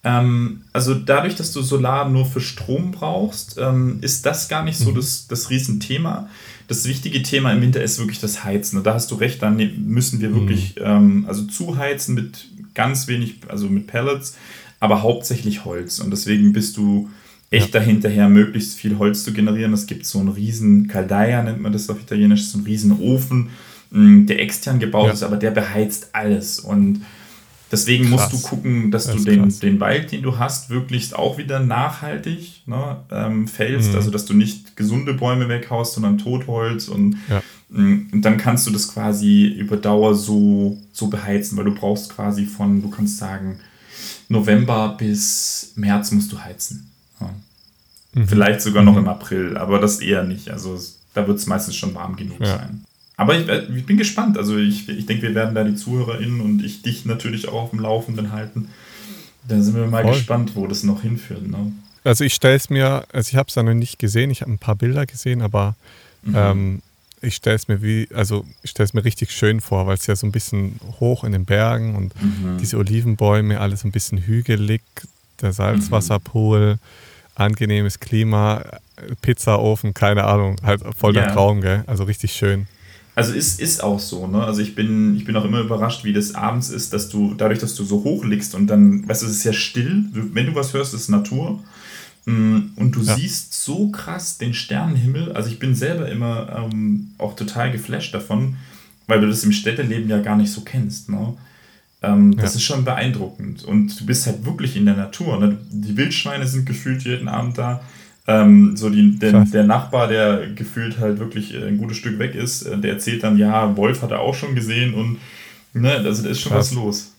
[0.03, 4.77] Ähm, also dadurch, dass du Solar nur für Strom brauchst, ähm, ist das gar nicht
[4.77, 4.95] so mhm.
[4.95, 6.29] das, das Riesenthema.
[6.67, 8.77] Das wichtige Thema im Winter ist wirklich das Heizen.
[8.77, 10.81] Und da hast du recht, dann ne, müssen wir wirklich mhm.
[10.83, 14.37] ähm, also zuheizen mit ganz wenig, also mit Pellets,
[14.79, 15.99] aber hauptsächlich Holz.
[15.99, 17.09] Und deswegen bist du
[17.49, 17.79] echt ja.
[17.79, 19.73] dahinterher, möglichst viel Holz zu generieren.
[19.73, 23.49] Es gibt so einen riesen Caldaia, nennt man das auf Italienisch, so einen riesen Ofen,
[23.91, 25.13] der extern gebaut ja.
[25.13, 26.59] ist, aber der beheizt alles.
[26.59, 27.01] Und
[27.71, 28.31] Deswegen krass.
[28.31, 31.59] musst du gucken, dass das du den, den Wald, den du hast, wirklich auch wieder
[31.59, 33.89] nachhaltig ne, ähm, fällst.
[33.89, 33.95] Mhm.
[33.95, 36.87] Also, dass du nicht gesunde Bäume weghaust, sondern Totholz.
[36.87, 37.41] Und, ja.
[37.69, 42.45] Und dann kannst du das quasi über Dauer so, so beheizen, weil du brauchst quasi
[42.45, 43.59] von, du kannst sagen,
[44.29, 46.89] November bis März musst du heizen.
[47.19, 47.29] Ja.
[48.13, 48.27] Mhm.
[48.29, 48.99] Vielleicht sogar noch mhm.
[48.99, 50.49] im April, aber das eher nicht.
[50.49, 50.79] Also,
[51.13, 52.57] da wird es meistens schon warm genug ja.
[52.57, 52.85] sein.
[53.17, 54.37] Aber ich, äh, ich, bin gespannt.
[54.37, 57.69] Also ich, ich denke, wir werden da die ZuhörerInnen und ich dich natürlich auch auf
[57.71, 58.69] dem Laufenden halten.
[59.47, 60.13] Da sind wir mal Voll.
[60.13, 61.47] gespannt, wo das noch hinführt.
[61.47, 61.71] Ne?
[62.03, 64.51] Also ich stelle es mir, also ich habe es da noch nicht gesehen, ich habe
[64.51, 65.75] ein paar Bilder gesehen, aber
[66.21, 66.35] mhm.
[66.35, 66.81] ähm,
[67.21, 70.05] ich stelle es mir wie, also ich stelle es mir richtig schön vor, weil es
[70.05, 72.57] ja so ein bisschen hoch in den Bergen und mhm.
[72.59, 74.83] diese Olivenbäume, alles ein bisschen hügelig,
[75.41, 76.79] der Salzwasserpool, mhm.
[77.35, 78.63] angenehmes Klima,
[79.21, 81.33] Pizzaofen, keine Ahnung, halt voll der ja.
[81.33, 81.83] Traum, gell?
[81.87, 82.67] Also richtig schön.
[83.17, 84.43] Also ist, ist auch so, ne?
[84.43, 87.57] Also ich bin, ich bin auch immer überrascht, wie das abends ist, dass du, dadurch,
[87.57, 90.53] dass du so hoch liegst und dann, weißt du, es ist ja still, wenn du
[90.53, 91.59] was hörst, ist Natur.
[92.25, 93.15] Mm, und du ja.
[93.15, 95.31] siehst so krass den Sternenhimmel.
[95.31, 98.57] Also ich bin selber immer ähm, auch total geflasht davon,
[99.07, 101.09] weil du das im Städteleben ja gar nicht so kennst.
[101.09, 101.33] Ne?
[102.03, 102.43] Ähm, ja.
[102.43, 103.63] Das ist schon beeindruckend.
[103.63, 105.39] Und du bist halt wirklich in der Natur.
[105.39, 105.57] Ne?
[105.71, 107.81] Die Wildschweine sind gefühlt jeden Abend da.
[108.29, 112.35] Ähm, so die, der, der, Nachbar, der gefühlt halt wirklich äh, ein gutes Stück weg
[112.35, 115.17] ist, äh, der erzählt dann, ja, Wolf hat er auch schon gesehen und
[115.73, 116.71] ne, also da ist schon Krass.
[116.71, 117.13] was los.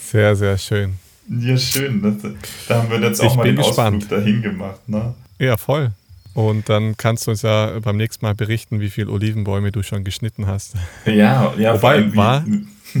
[0.00, 0.94] Sehr, sehr schön.
[1.28, 2.00] Ja, schön.
[2.00, 2.32] Das,
[2.66, 4.04] da haben wir jetzt auch ich mal den gespannt.
[4.04, 4.88] Ausflug dahin gemacht.
[4.88, 5.14] Ne?
[5.38, 5.90] Ja, voll.
[6.32, 10.04] Und dann kannst du uns ja beim nächsten Mal berichten, wie viele Olivenbäume du schon
[10.04, 10.74] geschnitten hast.
[11.04, 11.74] Ja, ja.
[11.74, 12.44] Wobei, war...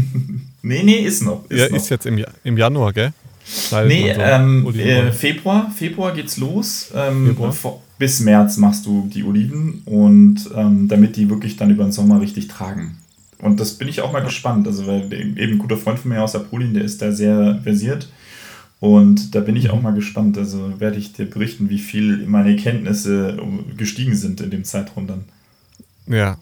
[0.62, 1.48] nee, nee, ist noch.
[1.48, 1.76] Ist ja, noch.
[1.76, 3.12] ist jetzt im, im Januar, gell?
[3.86, 6.90] Nee, so ähm, äh, Februar, Februar geht's los.
[6.94, 7.54] Ähm, Februar?
[7.98, 12.20] Bis März machst du die Oliven und ähm, damit die wirklich dann über den Sommer
[12.20, 12.98] richtig tragen.
[13.40, 14.66] Und das bin ich auch mal gespannt.
[14.66, 18.08] Also, weil eben ein guter Freund von mir aus Apulien, der ist da sehr versiert.
[18.80, 20.38] Und da bin ich auch mal gespannt.
[20.38, 23.36] Also werde ich dir berichten, wie viel meine Kenntnisse
[23.76, 25.24] gestiegen sind in dem Zeitraum dann.
[26.06, 26.38] Ja,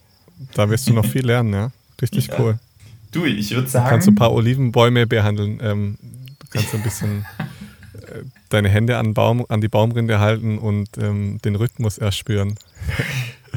[0.54, 1.70] da wirst du noch viel lernen, ja.
[2.00, 2.34] Richtig ja.
[2.38, 2.58] cool.
[3.12, 3.86] Du, ich würde sagen.
[3.86, 5.58] Du kannst ein paar Olivenbäume behandeln.
[5.62, 5.98] Ähm,
[6.46, 7.26] du kannst ein bisschen
[7.94, 12.56] äh, deine Hände an, Baum, an die Baumrinde halten und ähm, den Rhythmus erspüren.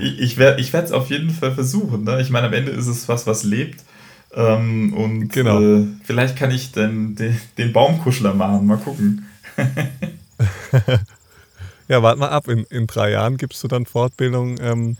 [0.00, 2.04] ich ich werde es auf jeden Fall versuchen.
[2.04, 2.20] Ne?
[2.20, 3.84] Ich meine, am Ende ist es was, was lebt.
[4.32, 5.60] Ähm, und genau.
[5.60, 8.66] äh, vielleicht kann ich dann den, den Baumkuschler machen.
[8.66, 9.26] Mal gucken.
[11.88, 12.48] ja, warte mal ab.
[12.48, 14.96] In, in drei Jahren gibst du dann Fortbildung, ähm,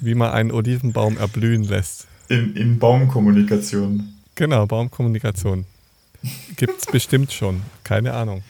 [0.00, 2.06] wie man einen Olivenbaum erblühen lässt.
[2.28, 4.14] In, in Baumkommunikation.
[4.34, 5.66] Genau, Baumkommunikation.
[6.56, 7.62] Gibt es bestimmt schon.
[7.84, 8.42] Keine Ahnung.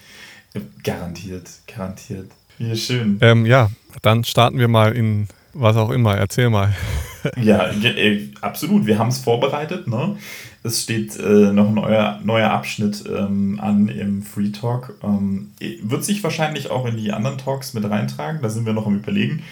[0.83, 2.31] Garantiert, garantiert.
[2.59, 3.19] Wie schön.
[3.21, 3.71] Ähm, ja,
[4.03, 6.16] dann starten wir mal in was auch immer.
[6.16, 6.75] Erzähl mal.
[7.37, 8.87] ja, äh, absolut.
[8.87, 9.87] Wir haben es vorbereitet.
[9.87, 10.16] Ne?
[10.62, 14.95] Es steht äh, noch ein neuer, neuer Abschnitt ähm, an im Free Talk.
[15.03, 15.53] Ähm,
[15.83, 18.41] wird sich wahrscheinlich auch in die anderen Talks mit reintragen.
[18.43, 19.43] Da sind wir noch am Überlegen.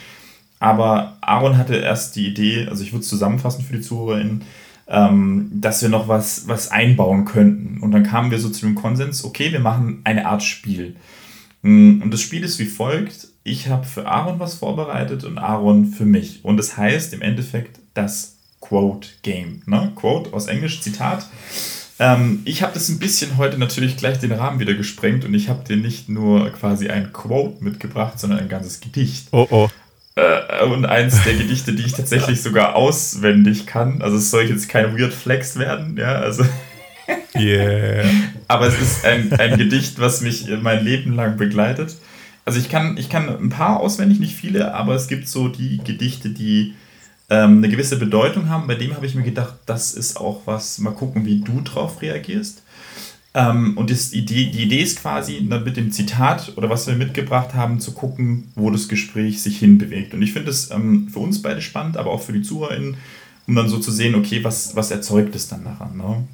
[0.59, 4.43] Aber Aaron hatte erst die Idee, also ich würde es zusammenfassen für die ZuhörerInnen,
[4.89, 7.80] ähm, dass wir noch was, was einbauen könnten.
[7.80, 10.97] Und dann kamen wir so zu dem Konsens, okay, wir machen eine Art Spiel.
[11.62, 13.28] Mm, und das Spiel ist wie folgt.
[13.43, 16.45] Ich habe für Aaron was vorbereitet und Aaron für mich.
[16.45, 19.62] Und es das heißt im Endeffekt das Quote Game.
[19.66, 19.93] Ne?
[19.95, 21.26] Quote aus Englisch, Zitat.
[21.99, 25.49] Ähm, ich habe das ein bisschen heute natürlich gleich den Rahmen wieder gesprengt und ich
[25.49, 29.28] habe dir nicht nur quasi ein Quote mitgebracht, sondern ein ganzes Gedicht.
[29.32, 29.68] Oh oh.
[30.17, 34.01] Äh, und eins der Gedichte, die ich tatsächlich sogar auswendig kann.
[34.03, 36.45] Also es soll jetzt kein Weird Flex werden, ja, also.
[37.37, 38.05] Yeah.
[38.49, 41.97] Aber es ist ein, ein Gedicht, was mich mein Leben lang begleitet.
[42.47, 45.79] Also ich kann, ich kann ein paar auswendig, nicht viele, aber es gibt so die
[45.79, 46.75] Gedichte, die
[47.29, 48.69] ähm, eine gewisse Bedeutung haben.
[48.69, 52.01] Bei dem habe ich mir gedacht, das ist auch was, mal gucken, wie du drauf
[52.01, 52.62] reagierst.
[53.37, 57.53] Ähm, und das Idee, die Idee ist quasi, mit dem Zitat oder was wir mitgebracht
[57.53, 60.14] haben, zu gucken, wo das Gespräch sich hinbewegt.
[60.14, 62.97] Und ich finde es ähm, für uns beide spannend, aber auch für die ZuhörerInnen,
[63.47, 65.99] um dann so zu sehen, okay, was, was erzeugt es dann daran.
[65.99, 66.26] Ne?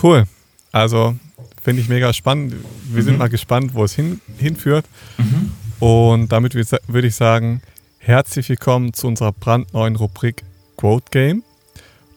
[0.00, 0.24] Cool.
[0.70, 1.16] Also
[1.60, 2.54] finde ich mega spannend.
[2.92, 3.06] Wir mhm.
[3.06, 4.86] sind mal gespannt, wo es hin, hinführt.
[5.18, 5.50] Mhm.
[5.80, 7.60] Und damit würde ich sagen,
[7.98, 10.44] herzlich willkommen zu unserer brandneuen Rubrik
[10.76, 11.42] Quote Game.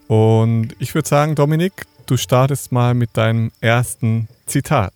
[0.07, 4.93] Und ich würde sagen, Dominik, du startest mal mit deinem ersten Zitat.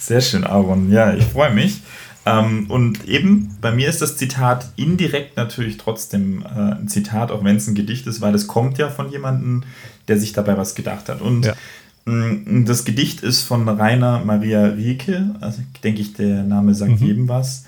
[0.00, 0.90] Sehr schön, Aaron.
[0.90, 1.80] Ja, ich freue mich.
[2.26, 7.42] Ähm, und eben, bei mir ist das Zitat indirekt natürlich trotzdem äh, ein Zitat, auch
[7.42, 9.64] wenn es ein Gedicht ist, weil es kommt ja von jemandem,
[10.08, 11.20] der sich dabei was gedacht hat.
[11.20, 11.54] Und ja.
[12.04, 17.06] mh, das Gedicht ist von Rainer Maria Rieke, also denke ich, der Name sagt mhm.
[17.06, 17.64] jedem was.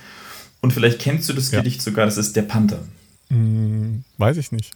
[0.61, 1.59] Und vielleicht kennst du das ja.
[1.61, 2.81] Gedicht sogar, das ist Der Panther.
[3.29, 4.73] Hm, weiß ich nicht.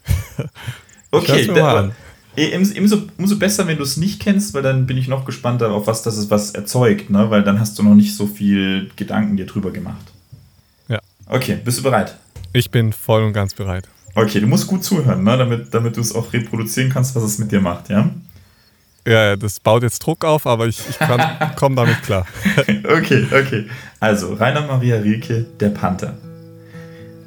[1.10, 1.92] okay, der,
[2.36, 5.86] Umso, umso besser, wenn du es nicht kennst, weil dann bin ich noch gespannt darauf,
[5.86, 7.30] was das ist, was erzeugt, ne?
[7.30, 10.12] weil dann hast du noch nicht so viel Gedanken dir drüber gemacht.
[10.88, 11.00] Ja.
[11.26, 12.16] Okay, bist du bereit?
[12.52, 13.88] Ich bin voll und ganz bereit.
[14.16, 15.36] Okay, du musst gut zuhören, ne?
[15.36, 18.10] damit, damit du es auch reproduzieren kannst, was es mit dir macht, ja?
[19.06, 20.98] Ja, das baut jetzt Druck auf, aber ich, ich
[21.56, 22.26] komme damit klar.
[22.84, 23.66] okay, okay.
[24.00, 26.16] Also, Rainer Maria Rilke, der Panther.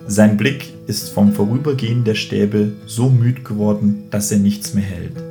[0.10, 5.22] Sein Blick ist vom Vorübergehen der Stäbe so müd geworden, dass er nichts mehr hält.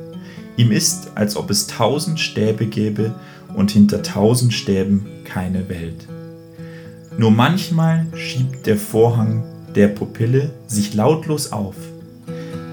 [0.55, 3.15] Ihm ist, als ob es tausend Stäbe gäbe
[3.55, 6.07] und hinter tausend Stäben keine Welt.
[7.17, 11.75] Nur manchmal schiebt der Vorhang der Pupille sich lautlos auf.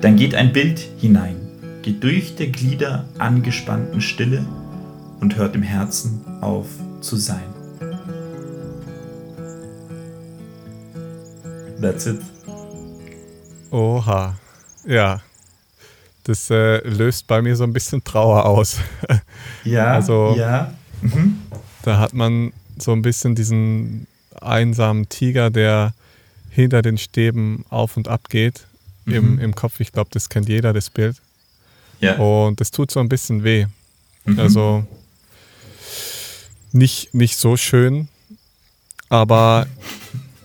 [0.03, 1.37] Dann geht ein Bild hinein,
[1.81, 4.45] geht durch der Glieder angespannten Stille
[5.21, 6.67] und hört im Herzen auf
[7.01, 7.54] zu sein.
[11.85, 12.19] That's it.
[13.71, 14.39] Oha.
[14.87, 15.21] Ja.
[16.23, 18.79] Das äh, löst bei mir so ein bisschen Trauer aus.
[19.65, 19.93] ja.
[19.93, 20.73] Also, ja.
[21.03, 21.43] Mhm.
[21.83, 24.07] Da hat man so ein bisschen diesen
[24.41, 25.93] einsamen Tiger, der
[26.49, 28.67] hinter den Stäben auf und ab geht
[29.05, 29.15] mhm.
[29.15, 29.79] im, im Kopf.
[29.81, 31.17] Ich glaube, das kennt jeder, das Bild.
[32.01, 32.17] Ja.
[32.17, 33.67] Und das tut so ein bisschen weh.
[34.25, 34.41] Mhm.
[34.41, 34.87] Also
[36.73, 38.09] nicht, nicht so schön,
[39.11, 39.67] aber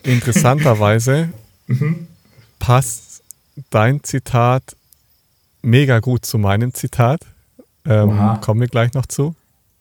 [0.04, 1.30] interessanterweise
[1.68, 2.08] mhm.
[2.60, 3.24] passt
[3.70, 4.76] dein Zitat
[5.62, 7.22] mega gut zu meinem Zitat.
[7.86, 9.36] Ähm, kommen wir gleich noch zu.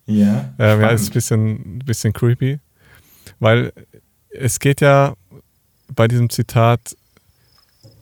[0.07, 0.53] Ja.
[0.59, 2.59] Ähm, ja, ist ein bisschen, bisschen creepy.
[3.41, 3.73] Weil
[4.31, 5.15] es geht ja
[5.95, 6.97] bei diesem Zitat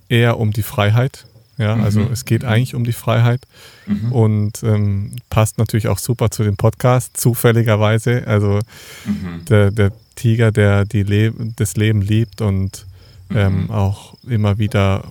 [0.09, 1.27] eher um die Freiheit.
[1.59, 2.13] Ja, also Mhm.
[2.13, 3.41] es geht eigentlich um die Freiheit
[3.87, 4.13] Mhm.
[4.13, 8.25] und ähm, passt natürlich auch super zu dem Podcast, zufälligerweise.
[8.27, 8.61] Also
[9.07, 9.45] Mhm.
[9.47, 12.85] der, der Tiger, der die Le das Leben liebt und
[13.31, 13.71] ähm, Mhm.
[13.71, 15.05] auch immer wieder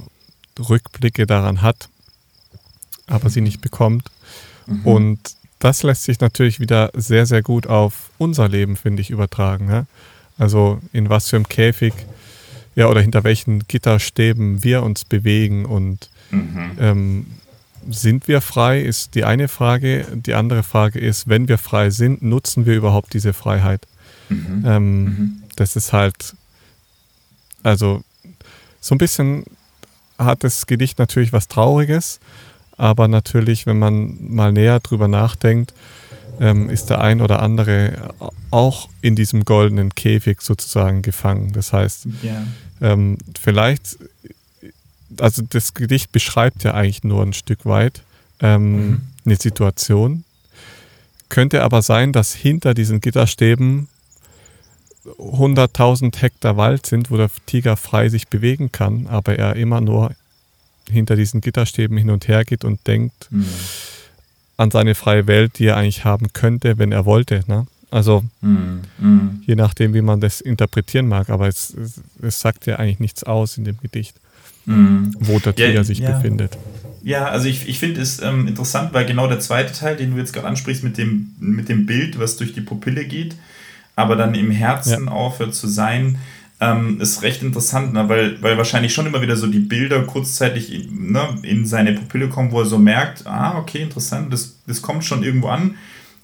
[0.59, 1.89] Rückblicke daran hat,
[3.07, 4.09] aber sie nicht bekommt.
[4.67, 4.85] Mhm.
[4.85, 5.19] Und
[5.59, 9.69] das lässt sich natürlich wieder sehr, sehr gut auf unser Leben, finde ich, übertragen.
[9.69, 9.85] Ja?
[10.37, 11.93] Also in was für einem Käfig,
[12.75, 16.71] ja, oder hinter welchen Gitterstäben wir uns bewegen und Mhm.
[16.79, 17.25] ähm,
[17.89, 20.05] sind wir frei, ist die eine Frage.
[20.13, 23.85] Die andere Frage ist, wenn wir frei sind, nutzen wir überhaupt diese Freiheit?
[24.29, 24.63] Mhm.
[24.65, 25.43] Ähm, Mhm.
[25.55, 26.35] Das ist halt,
[27.63, 28.03] also
[28.81, 29.45] so ein bisschen
[30.17, 32.19] hat das Gedicht natürlich was Trauriges,
[32.77, 35.73] aber natürlich, wenn man mal näher drüber nachdenkt,
[36.41, 38.13] ähm, ist der ein oder andere
[38.51, 41.53] auch in diesem goldenen Käfig sozusagen gefangen.
[41.53, 42.45] Das heißt, Ja.
[42.81, 43.97] ähm, vielleicht,
[45.19, 48.03] also das Gedicht beschreibt ja eigentlich nur ein Stück weit
[48.41, 49.01] ähm, Mhm.
[49.25, 50.25] eine Situation.
[51.29, 53.87] Könnte aber sein, dass hinter diesen Gitterstäben
[55.19, 60.11] 100.000 Hektar Wald sind, wo der Tiger frei sich bewegen kann, aber er immer nur
[60.89, 63.45] hinter diesen Gitterstäben hin und her geht und denkt Mhm.
[64.57, 67.41] an seine freie Welt, die er eigentlich haben könnte, wenn er wollte.
[67.47, 67.65] Ne?
[67.91, 68.81] Also Mhm.
[68.99, 69.43] Mhm.
[69.45, 71.75] je nachdem, wie man das interpretieren mag, aber es,
[72.21, 74.15] es, sagt ja eigentlich nichts aus in dem Gedicht,
[74.65, 75.15] Mhm.
[75.19, 76.11] wo der Ja, Tiger sich ja.
[76.11, 76.57] befindet.
[77.03, 80.17] Ja, also ich, ich finde es ähm, interessant, weil genau der zweite Teil, den du
[80.17, 83.35] jetzt gerade ansprichst, mit dem, mit dem Bild, was durch die Pupille geht,
[83.95, 86.17] aber dann im Herzen aufhört zu sein,
[86.61, 88.07] ähm, ist recht interessant, ne?
[88.07, 92.29] weil, weil wahrscheinlich schon immer wieder so die Bilder kurzzeitig in, ne, in seine Pupille
[92.29, 95.75] kommen, wo er so merkt, ah, okay, interessant, das, das kommt schon irgendwo an,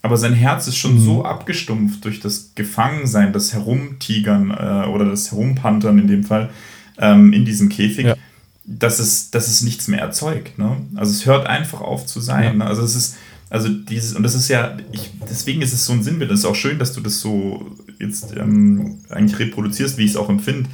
[0.01, 1.03] aber sein Herz ist schon Mhm.
[1.05, 6.49] so abgestumpft durch das Gefangensein, das Herumtigern äh, oder das Herumpantern in dem Fall
[6.97, 8.15] ähm, in diesem Käfig, Ja.
[8.63, 10.57] dass, es, dass es nichts mehr erzeugt.
[10.57, 10.77] Ne?
[10.95, 12.43] Also es hört einfach auf zu sein.
[12.43, 12.53] Ja.
[12.53, 12.65] Ne?
[12.65, 13.17] Also es ist,
[13.51, 16.31] also dieses, und das ist ja, ich, deswegen ist es so ein Sinnbild.
[16.31, 20.15] Es ist auch schön, dass du das so jetzt ähm, eigentlich reproduzierst, wie ich es
[20.17, 20.69] auch empfinde,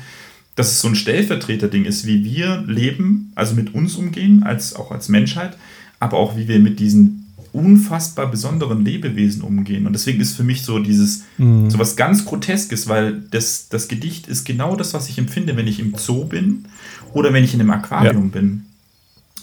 [0.56, 4.92] dass es so ein Stellvertreterding ist, wie wir leben, also mit uns umgehen, als auch
[4.92, 5.58] als Menschheit,
[6.00, 9.88] aber auch wie wir mit diesen unfassbar besonderen Lebewesen umgehen.
[9.88, 11.72] Und deswegen ist für mich so dieses, Mhm.
[11.72, 15.66] so was ganz Groteskes, weil das, das Gedicht ist genau das, was ich empfinde, wenn
[15.68, 16.66] ich im Zoo bin
[17.14, 18.66] oder wenn ich in einem Aquarium bin.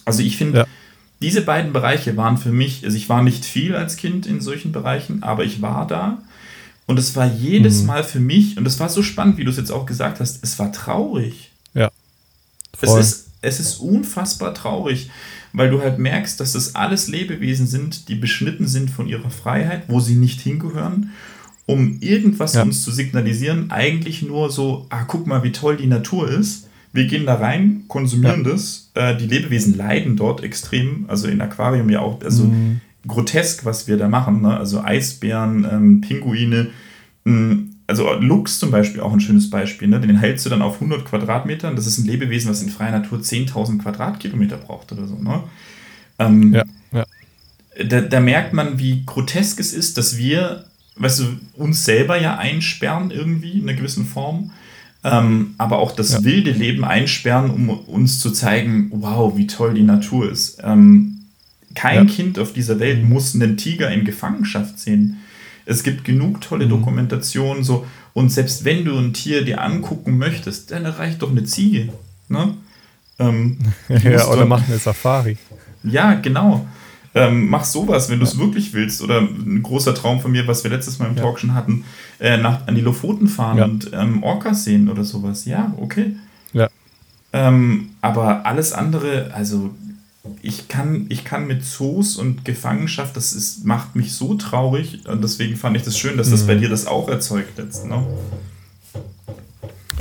[0.05, 0.66] Also ich finde, Ja.
[1.25, 4.72] Diese beiden Bereiche waren für mich, also ich war nicht viel als Kind in solchen
[4.72, 6.18] Bereichen, aber ich war da.
[6.87, 7.87] Und es war jedes Mhm.
[7.87, 10.45] Mal für mich, und es war so spannend, wie du es jetzt auch gesagt hast,
[10.45, 11.51] es war traurig.
[11.72, 11.91] Ja.
[12.81, 15.09] Es ist, es ist unfassbar traurig,
[15.55, 19.85] weil du halt merkst, dass das alles Lebewesen sind, die beschnitten sind von ihrer Freiheit,
[19.89, 21.12] wo sie nicht hingehören,
[21.64, 22.62] um irgendwas Ja.
[22.62, 26.66] uns zu signalisieren, eigentlich nur so, ah, guck mal, wie toll die Natur ist.
[26.95, 28.90] Wir gehen da rein, konsumieren das.
[28.95, 32.80] Äh, die Lebewesen leiden dort extrem, also in Aquarium ja auch, also Mhm.
[33.07, 34.40] grotesk, was wir da machen.
[34.42, 34.57] Ne?
[34.57, 36.68] Also Eisbären, ähm, Pinguine,
[37.24, 39.88] mh, also Luchs zum Beispiel auch ein schönes Beispiel.
[39.88, 40.01] Ne?
[40.01, 41.76] Den hältst du dann auf 100 Quadratmetern.
[41.76, 45.16] Das ist ein Lebewesen, was in freier Natur 10.000 Quadratkilometer braucht oder so.
[45.16, 45.42] Ne?
[46.18, 47.05] Ähm, Ja, ja.
[47.84, 50.64] da, da merkt man, wie grotesk es ist, dass wir,
[50.97, 51.24] weißt du,
[51.57, 54.53] uns selber ja einsperren irgendwie in einer gewissen Form.
[55.05, 56.25] Ähm, aber auch das Ja.
[56.25, 60.59] wilde Leben einsperren, um uns zu zeigen, wow, wie toll die Natur ist.
[60.65, 61.19] Ähm,
[61.75, 62.15] kein Ja.
[62.15, 65.19] Kind auf dieser Welt muss einen Tiger in Gefangenschaft sehen.
[65.67, 66.71] Es gibt genug tolle Mhm.
[66.71, 71.45] Dokumentationen so und selbst wenn du ein Tier dir angucken möchtest, dann reicht doch eine
[71.45, 71.93] Ziege.
[72.29, 72.55] Ne?
[73.19, 75.37] Ähm, ja, oder machen eine Safari.
[75.83, 76.67] ja, genau.
[77.17, 79.01] Ähm, mach sowas, wenn du es wirklich willst.
[79.01, 81.23] Oder ein großer Traum von mir, was wir letztes Mal im Ja.
[81.23, 81.85] Talk schon hatten,
[82.19, 83.65] äh, nach, an die Lofoten fahren Ja.
[83.65, 85.45] und ähm, Orcas sehen oder sowas.
[85.45, 86.17] Ja, okay.
[86.53, 86.69] Ja.
[87.33, 89.71] Ähm, aber alles andere, also
[90.43, 95.01] ich kann, ich kann mit Zoos und Gefangenschaft, das ist, macht mich so traurig.
[95.07, 96.47] Und deswegen fand ich das schön, dass das Mhm.
[96.49, 97.87] bei dir das auch erzeugt jetzt.
[97.87, 98.03] Ne?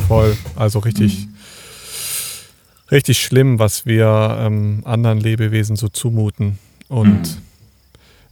[0.08, 0.36] Voll.
[0.56, 1.28] Also richtig,
[2.92, 6.58] richtig schlimm, was wir ähm, anderen Lebewesen so zumuten.
[6.94, 7.38] Und Mhm.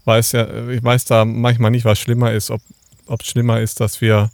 [0.05, 2.61] weiß ja, ich weiß da manchmal nicht, was schlimmer ist, ob
[3.07, 4.29] ob es schlimmer ist, dass wir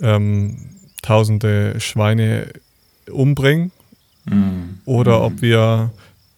[0.00, 0.56] ähm,
[1.02, 2.48] tausende Schweine
[3.10, 3.70] umbringen
[4.24, 4.78] Mhm.
[4.86, 5.24] oder Mhm.
[5.24, 5.90] ob wir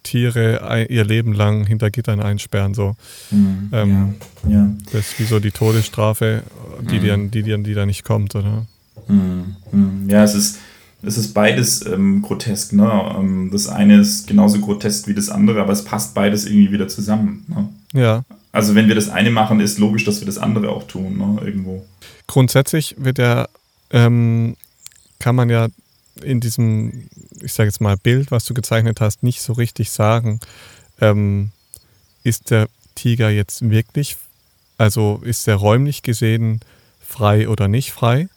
[0.03, 2.75] Tiere ihr Leben lang hinter Gittern einsperren.
[2.75, 2.97] So.
[3.31, 3.69] Mhm.
[3.73, 4.15] Ähm,
[4.49, 4.51] ja.
[4.57, 4.71] ja.
[4.93, 6.43] Das ist wie so die Todesstrafe,
[6.81, 7.01] die, Mhm.
[7.01, 8.67] dir, die, dir, die da nicht kommt, oder?
[9.07, 10.11] Hm, hm.
[10.11, 10.59] Ja, es ist,
[11.03, 12.73] es ist beides ähm, grotesk.
[12.73, 13.15] Ne?
[13.19, 16.89] Ähm, das eine ist genauso grotesk wie das andere, aber es passt beides irgendwie wieder
[16.89, 17.45] zusammen.
[17.49, 17.69] Ne?
[18.01, 18.25] Ja.
[18.53, 21.41] Also wenn wir das eine machen, ist logisch, dass wir das andere auch tun, ne?
[21.45, 21.85] irgendwo.
[22.27, 23.49] Grundsätzlich wird ja,
[23.91, 24.57] ähm,
[25.19, 25.69] kann man ja
[26.23, 27.09] in diesem
[27.43, 30.41] ich sage jetzt mal, Bild, was du gezeichnet hast, nicht so richtig sagen,
[31.01, 31.51] ähm,
[32.25, 34.17] ist der Tiger jetzt wirklich,
[34.79, 36.61] also ist er räumlich gesehen
[37.01, 38.29] frei oder nicht frei?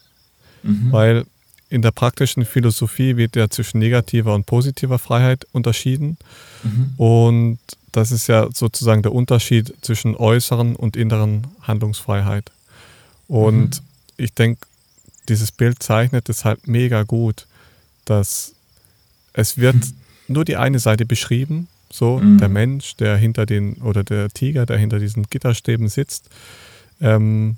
[0.62, 0.92] Mhm.
[0.92, 1.26] Weil
[1.68, 6.16] in der praktischen Philosophie wird ja zwischen negativer und positiver Freiheit unterschieden.
[6.62, 6.94] Mhm.
[6.96, 7.58] Und
[7.92, 12.52] das ist ja sozusagen der Unterschied zwischen äußeren und inneren Handlungsfreiheit.
[13.26, 13.86] Und mhm.
[14.16, 14.66] ich denke,
[15.28, 17.46] dieses Bild zeichnet es halt mega gut,
[18.04, 18.52] dass
[19.32, 19.92] es wird mhm.
[20.28, 22.38] nur die eine Seite beschrieben, so mhm.
[22.38, 26.28] der Mensch, der hinter den, oder der Tiger, der hinter diesen Gitterstäben sitzt,
[27.00, 27.56] ähm,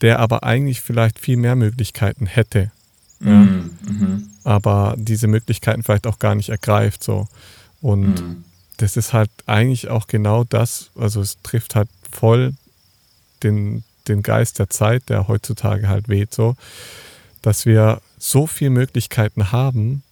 [0.00, 2.70] der aber eigentlich vielleicht viel mehr Möglichkeiten hätte.
[3.24, 3.30] Ja?
[3.30, 3.70] Mhm.
[3.86, 4.28] mhm.
[4.44, 7.04] Aber diese Möglichkeiten vielleicht auch gar nicht ergreift.
[7.04, 7.28] So.
[7.80, 8.44] Und mhm.
[8.78, 12.54] das ist halt eigentlich auch genau das, also es trifft halt voll
[13.42, 16.56] den, den Geist der Zeit, der heutzutage halt weht, so,
[17.40, 20.02] dass wir so viele Möglichkeiten haben,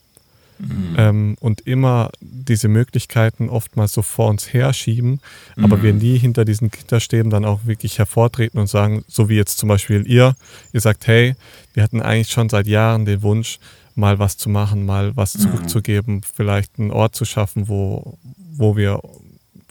[0.61, 0.95] Mhm.
[0.99, 5.21] Ähm, und immer diese Möglichkeiten oftmals so vor uns herschieben,
[5.57, 5.65] mhm.
[5.65, 9.59] aber wir nie hinter diesen Gitterstäben dann auch wirklich hervortreten und sagen, so wie jetzt
[9.59, 10.35] zum Beispiel ihr,
[10.73, 11.35] ihr sagt, hey,
[11.73, 13.59] wir hatten eigentlich schon seit Jahren den Wunsch,
[13.95, 15.41] mal was zu machen, mal was mhm.
[15.41, 18.19] zurückzugeben, vielleicht einen Ort zu schaffen, wo,
[18.53, 19.01] wo wir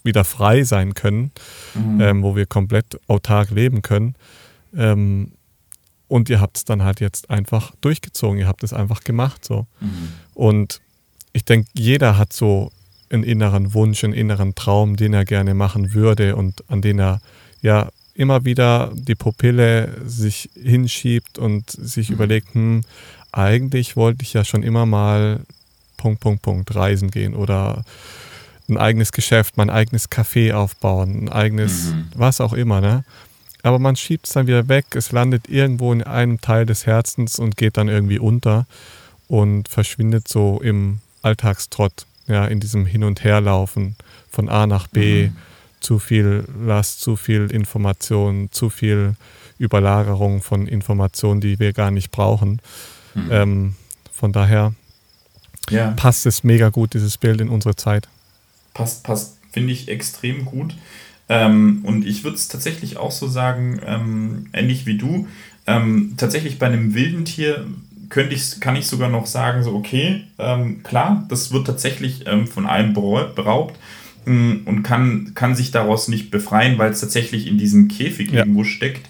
[0.03, 1.31] wieder frei sein können,
[1.73, 2.01] mhm.
[2.01, 4.15] ähm, wo wir komplett autark leben können.
[4.75, 5.33] Ähm,
[6.07, 9.67] und ihr habt es dann halt jetzt einfach durchgezogen, ihr habt es einfach gemacht so.
[9.79, 10.09] Mhm.
[10.39, 10.79] Und
[11.33, 12.71] ich denke, jeder hat so
[13.09, 17.19] einen inneren Wunsch, einen inneren Traum, den er gerne machen würde und an den er
[17.61, 22.15] ja immer wieder die Pupille sich hinsschiebt und sich mhm.
[22.15, 22.85] überlegt, hm,
[23.33, 25.41] eigentlich wollte ich ja schon immer mal
[25.97, 27.83] Punkt, Punkt, Punkt reisen gehen oder
[28.69, 32.07] ein eigenes Geschäft, mein eigenes Café aufbauen, ein eigenes, mhm.
[32.15, 33.03] was auch immer, ne?
[33.61, 37.39] Aber man schiebt es dann wieder weg, es landet irgendwo in einem Teil des Herzens
[37.39, 38.67] und geht dann irgendwie unter
[39.29, 43.95] und verschwindet so im Alltagstrott, ja, in diesem Hin- und Herlaufen
[44.29, 45.27] von A nach B.
[45.27, 45.35] Mhm.
[45.79, 49.15] Zu viel Last, zu viel Information, zu viel
[49.59, 52.61] Überlagerung von Informationen, die wir gar nicht brauchen.
[53.15, 53.31] Mhm.
[53.31, 53.75] Ähm,
[54.11, 54.73] von daher
[55.69, 55.91] ja.
[55.91, 58.09] passt es mega gut, dieses Bild in unsere Zeit.
[58.73, 60.75] Passt, passt, finde ich extrem gut.
[61.29, 65.27] Ähm, und ich würde es tatsächlich auch so sagen, ähm, ähnlich wie du,
[65.65, 67.65] ähm, tatsächlich bei einem wilden Tier
[68.09, 72.47] könnte ich, kann ich sogar noch sagen, so okay, ähm, klar, das wird tatsächlich ähm,
[72.47, 73.79] von allem beraubt
[74.25, 78.39] ähm, und kann, kann sich daraus nicht befreien, weil es tatsächlich in diesem Käfig ja.
[78.39, 79.09] irgendwo steckt.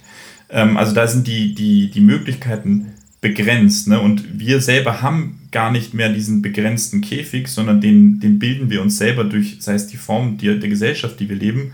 [0.50, 3.88] Ähm, also da sind die, die, die Möglichkeiten begrenzt.
[3.88, 4.00] Ne?
[4.00, 8.82] Und wir selber haben gar nicht mehr diesen begrenzten Käfig, sondern den, den bilden wir
[8.82, 11.74] uns selber durch, sei es die Form der, der Gesellschaft, die wir leben.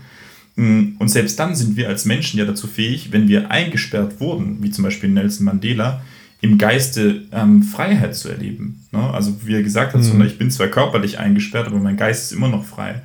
[0.56, 4.62] Mm, und selbst dann sind wir als Menschen ja dazu fähig, wenn wir eingesperrt wurden,
[4.62, 6.02] wie zum Beispiel Nelson Mandela,
[6.40, 8.84] im Geiste ähm, Freiheit zu erleben.
[8.92, 9.10] Ne?
[9.12, 10.04] Also wie er gesagt hat, mhm.
[10.04, 13.02] so, ich bin zwar körperlich eingesperrt, aber mein Geist ist immer noch frei.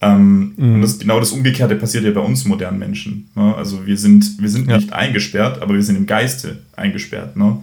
[0.00, 0.74] Ähm, mhm.
[0.74, 3.30] Und das, genau das Umgekehrte passiert ja bei uns modernen Menschen.
[3.34, 3.54] Ne?
[3.54, 4.76] Also wir sind, wir sind ja.
[4.76, 7.36] nicht eingesperrt, aber wir sind im Geiste eingesperrt.
[7.36, 7.58] Ne?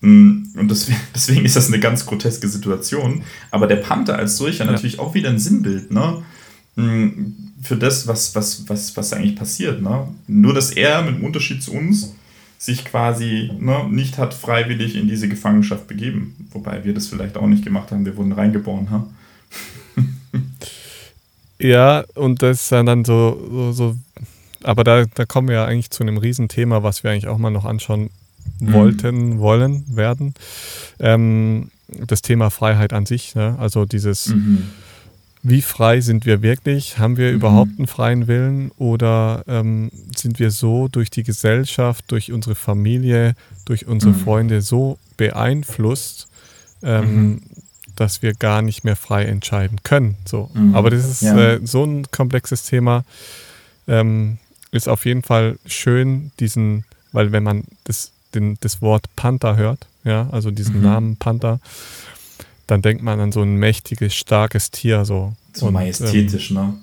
[0.00, 3.22] Mm, und deswegen, deswegen ist das eine ganz groteske Situation.
[3.50, 4.72] Aber der Panther als solcher ja.
[4.72, 5.92] natürlich auch wieder ein Sinnbild.
[5.92, 6.22] Ne?
[6.76, 7.10] Mm,
[7.62, 9.82] für das, was, was, was, was eigentlich passiert.
[9.82, 10.08] Ne?
[10.26, 12.14] Nur, dass er mit dem Unterschied zu uns
[12.60, 16.46] sich quasi ne, nicht hat freiwillig in diese Gefangenschaft begeben.
[16.52, 19.16] Wobei wir das vielleicht auch nicht gemacht haben, wir wurden reingeboren haben.
[21.58, 23.96] ja, und das ist dann so, so, so,
[24.62, 27.50] aber da, da kommen wir ja eigentlich zu einem Riesenthema, was wir eigentlich auch mal
[27.50, 28.10] noch anschauen
[28.58, 28.72] mhm.
[28.74, 29.38] wollten, mhm.
[29.38, 30.34] wollen, werden.
[30.98, 33.56] Ähm, das Thema Freiheit an sich, ne?
[33.58, 34.68] also dieses mhm
[35.42, 36.98] wie frei sind wir wirklich?
[36.98, 37.36] Haben wir mhm.
[37.36, 43.34] überhaupt einen freien Willen oder ähm, sind wir so durch die Gesellschaft, durch unsere Familie,
[43.64, 44.18] durch unsere mhm.
[44.18, 46.28] Freunde so beeinflusst,
[46.82, 47.42] ähm, mhm.
[47.96, 50.16] dass wir gar nicht mehr frei entscheiden können?
[50.26, 50.50] So.
[50.52, 50.74] Mhm.
[50.74, 51.54] Aber das ist ja.
[51.54, 53.04] äh, so ein komplexes Thema.
[53.88, 54.38] Ähm,
[54.72, 59.86] ist auf jeden Fall schön, diesen, weil wenn man das, den, das Wort Panther hört,
[60.04, 60.82] ja, also diesen mhm.
[60.82, 61.60] Namen Panther,
[62.70, 65.04] dann denkt man an so ein mächtiges, starkes Tier.
[65.04, 66.74] So, so und, majestätisch, ähm, ne?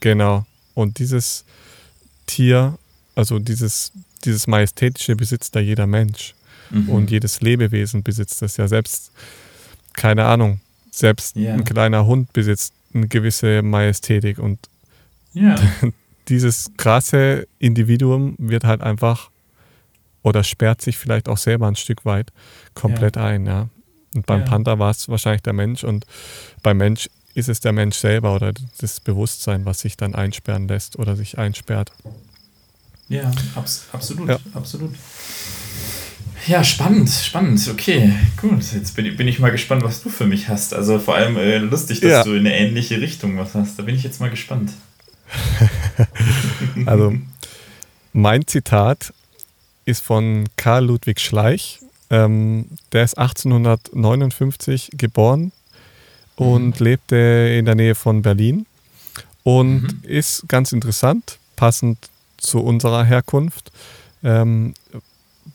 [0.00, 0.46] Genau.
[0.74, 1.44] Und dieses
[2.26, 2.78] Tier,
[3.14, 3.92] also dieses,
[4.24, 6.34] dieses Majestätische besitzt da jeder Mensch.
[6.70, 6.88] Mhm.
[6.88, 9.12] Und jedes Lebewesen besitzt das ja selbst.
[9.92, 10.60] Keine Ahnung.
[10.90, 11.52] Selbst yeah.
[11.52, 14.38] ein kleiner Hund besitzt eine gewisse Majestätik.
[14.38, 14.58] Und
[15.34, 15.56] yeah.
[16.28, 19.30] dieses krasse Individuum wird halt einfach
[20.22, 22.32] oder sperrt sich vielleicht auch selber ein Stück weit
[22.74, 23.26] komplett yeah.
[23.26, 23.68] ein, ja.
[24.16, 24.46] Und beim ja.
[24.46, 26.06] Panther war es wahrscheinlich der Mensch und
[26.62, 30.98] beim Mensch ist es der Mensch selber oder das Bewusstsein, was sich dann einsperren lässt
[30.98, 31.92] oder sich einsperrt.
[33.08, 34.38] Ja, abs absolut, ja.
[34.54, 34.94] absolut.
[36.46, 37.68] Ja, spannend, spannend.
[37.70, 38.72] Okay, gut.
[38.72, 40.74] Jetzt bin ich, bin ich mal gespannt, was du für mich hast.
[40.74, 42.22] Also vor allem äh, lustig, dass ja.
[42.24, 43.78] du in eine ähnliche Richtung was hast.
[43.78, 44.72] Da bin ich jetzt mal gespannt.
[46.86, 47.14] also,
[48.12, 49.12] mein Zitat
[49.84, 51.80] ist von Karl Ludwig Schleich.
[52.10, 55.52] Ähm, der ist 1859 geboren
[56.36, 56.84] und mhm.
[56.84, 57.16] lebte
[57.58, 58.66] in der Nähe von Berlin
[59.42, 60.00] und mhm.
[60.02, 61.98] ist ganz interessant, passend
[62.36, 63.72] zu unserer Herkunft.
[64.22, 64.74] Ähm,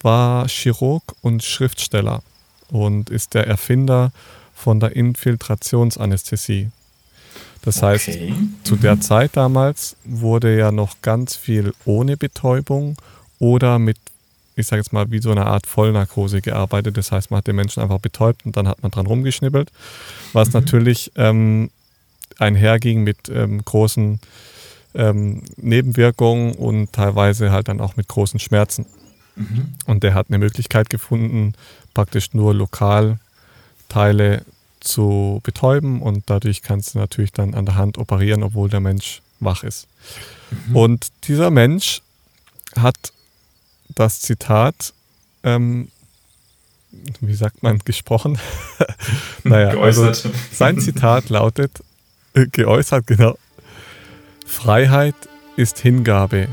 [0.01, 2.23] war Chirurg und Schriftsteller
[2.69, 4.11] und ist der Erfinder
[4.55, 6.69] von der Infiltrationsanästhesie.
[7.63, 7.85] Das okay.
[7.85, 8.09] heißt,
[8.63, 9.01] zu der mhm.
[9.01, 12.95] Zeit damals wurde ja noch ganz viel ohne Betäubung
[13.39, 13.97] oder mit,
[14.55, 16.97] ich sage jetzt mal, wie so eine Art Vollnarkose gearbeitet.
[16.97, 19.71] Das heißt, man hat den Menschen einfach betäubt und dann hat man dran rumgeschnippelt,
[20.33, 20.53] was mhm.
[20.53, 21.71] natürlich ähm,
[22.37, 24.19] einherging mit ähm, großen
[24.93, 28.85] ähm, Nebenwirkungen und teilweise halt dann auch mit großen Schmerzen.
[29.35, 29.73] Mhm.
[29.85, 31.53] Und der hat eine Möglichkeit gefunden,
[31.93, 33.19] praktisch nur lokal
[33.89, 34.43] Teile
[34.79, 39.21] zu betäuben und dadurch kannst du natürlich dann an der Hand operieren, obwohl der Mensch
[39.39, 39.87] wach ist.
[40.67, 40.75] Mhm.
[40.75, 42.01] Und dieser Mensch
[42.75, 43.13] hat
[43.95, 44.93] das Zitat,
[45.43, 45.89] ähm,
[47.19, 48.37] wie sagt man, gesprochen?
[49.43, 50.07] naja, geäußert.
[50.07, 51.83] Also sein Zitat lautet,
[52.33, 53.37] äh, geäußert, genau.
[54.45, 55.15] Freiheit
[55.55, 56.47] ist Hingabe.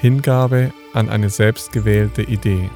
[0.00, 2.70] Hingabe an eine selbstgewählte Idee.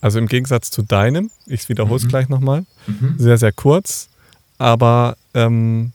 [0.00, 2.08] Also im Gegensatz zu deinem, ich wiederhole es mhm.
[2.08, 3.14] gleich nochmal, mhm.
[3.18, 4.08] sehr, sehr kurz,
[4.58, 5.92] aber ähm,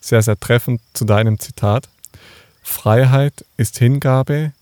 [0.00, 1.88] sehr, sehr treffend zu deinem Zitat.
[2.68, 4.52] Freiheit ist Hingabe,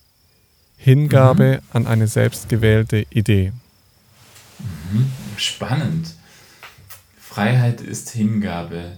[0.79, 1.77] Hingabe mhm.
[1.77, 3.53] an eine selbstgewählte Idee.
[4.59, 5.11] Mhm.
[5.37, 6.15] Spannend.
[7.19, 8.97] Freiheit ist Hingabe.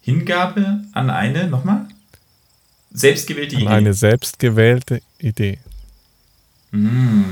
[0.00, 1.86] Hingabe an eine, nochmal?
[2.92, 3.66] Selbstgewählte Idee.
[3.68, 5.58] Eine selbstgewählte Idee.
[6.72, 7.24] Mm.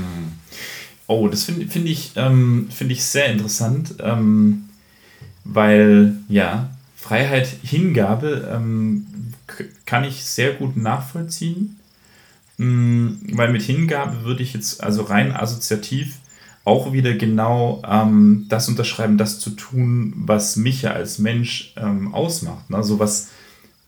[1.07, 4.69] Oh, das finde find ich, ähm, find ich sehr interessant, ähm,
[5.43, 9.30] weil ja, Freiheit, Hingabe ähm,
[9.85, 11.79] kann ich sehr gut nachvollziehen,
[12.59, 16.17] ähm, weil mit Hingabe würde ich jetzt also rein assoziativ
[16.63, 22.13] auch wieder genau ähm, das unterschreiben, das zu tun, was mich ja als Mensch ähm,
[22.13, 22.69] ausmacht.
[22.69, 22.77] Ne?
[22.77, 23.29] Also was,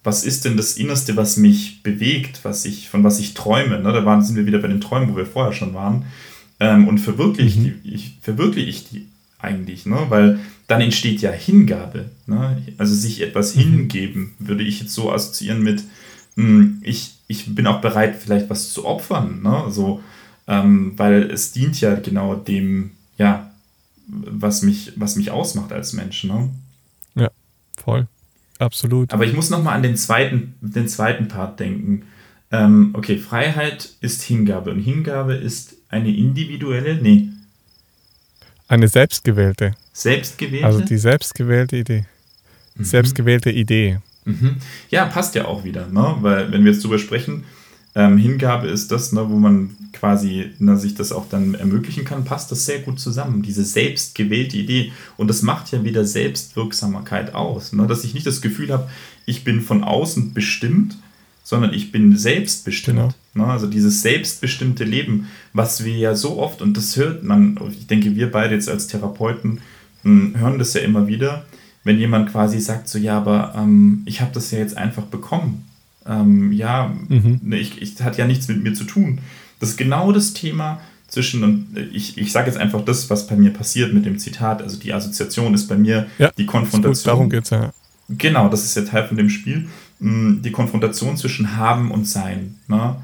[0.04, 3.80] was ist denn das Innerste, was mich bewegt, was ich, von was ich träume.
[3.80, 3.94] Ne?
[3.94, 6.06] Da waren, sind wir wieder bei den Träumen, wo wir vorher schon waren.
[6.60, 7.80] Ähm, und verwirkliche mhm.
[7.84, 9.08] ich, verwirkliche ich die
[9.40, 9.98] eigentlich, ne?
[10.10, 10.40] weil
[10.74, 12.10] dann entsteht ja Hingabe.
[12.26, 12.64] Ne?
[12.78, 13.62] Also sich etwas mhm.
[13.62, 15.84] hingeben, würde ich jetzt so assoziieren mit,
[16.36, 19.44] mh, hm, ich, ich bin auch bereit, vielleicht was zu opfern.
[19.44, 19.64] Ne?
[19.64, 20.02] Also,
[20.48, 23.52] ähm, weil es dient ja genau dem, ja,
[24.08, 26.24] was mich, was mich ausmacht als Mensch.
[26.24, 26.50] Ne?
[27.16, 27.30] Ja,
[27.78, 28.08] voll.
[28.58, 29.14] Absolut.
[29.14, 32.04] Aber ich muss nochmal an den zweiten, den zweiten Part denken.
[32.52, 37.30] Ähm, okay, Freiheit ist Hingabe und Hingabe ist eine individuelle, nee.
[38.74, 39.76] Eine selbstgewählte.
[39.94, 40.66] Selbstgewählte?
[40.66, 42.06] Also die selbstgewählte Idee.
[42.76, 42.84] Mhm.
[42.84, 44.00] Selbstgewählte Idee.
[44.26, 44.56] Mhm.
[44.90, 46.16] Ja, passt ja auch wieder, ne?
[46.22, 47.44] weil wenn wir jetzt drüber sprechen,
[47.94, 52.26] ähm, Hingabe ist das, ne, wo man quasi ne, sich das auch dann ermöglichen kann,
[52.26, 53.44] passt das sehr gut zusammen.
[53.44, 54.92] Diese selbstgewählte Idee.
[55.18, 57.74] Und das macht ja wieder Selbstwirksamkeit aus.
[57.74, 57.86] Ne?
[57.86, 58.90] Dass ich nicht das Gefühl habe,
[59.28, 60.98] ich bin von außen bestimmt,
[61.44, 63.16] sondern ich bin selbstbestimmt.
[63.34, 63.46] Genau.
[63.46, 63.52] Ne?
[63.52, 68.16] Also dieses selbstbestimmte Leben, was wir ja so oft, und das hört man, ich denke,
[68.16, 69.60] wir beide jetzt als Therapeuten
[70.04, 71.46] mh, hm, hören das ja immer wieder,
[71.84, 75.66] wenn jemand quasi sagt, so ja, aber ähm, ich habe das ja jetzt einfach bekommen
[76.08, 77.40] ähm, ja, mhm.
[77.44, 79.20] ne, ich, ich hat ja nichts mit mir zu tun.
[79.60, 83.36] Das ist genau das Thema zwischen, und ich, ich sage jetzt einfach das, was bei
[83.36, 86.94] mir passiert mit dem Zitat, also die Assoziation ist bei mir ja, die Konfrontation.
[86.94, 87.72] Gut, darum geht es ja.
[88.10, 89.68] Genau, das ist ja Teil von dem Spiel.
[90.00, 92.56] Die Konfrontation zwischen Haben und Sein.
[92.68, 92.96] Ne?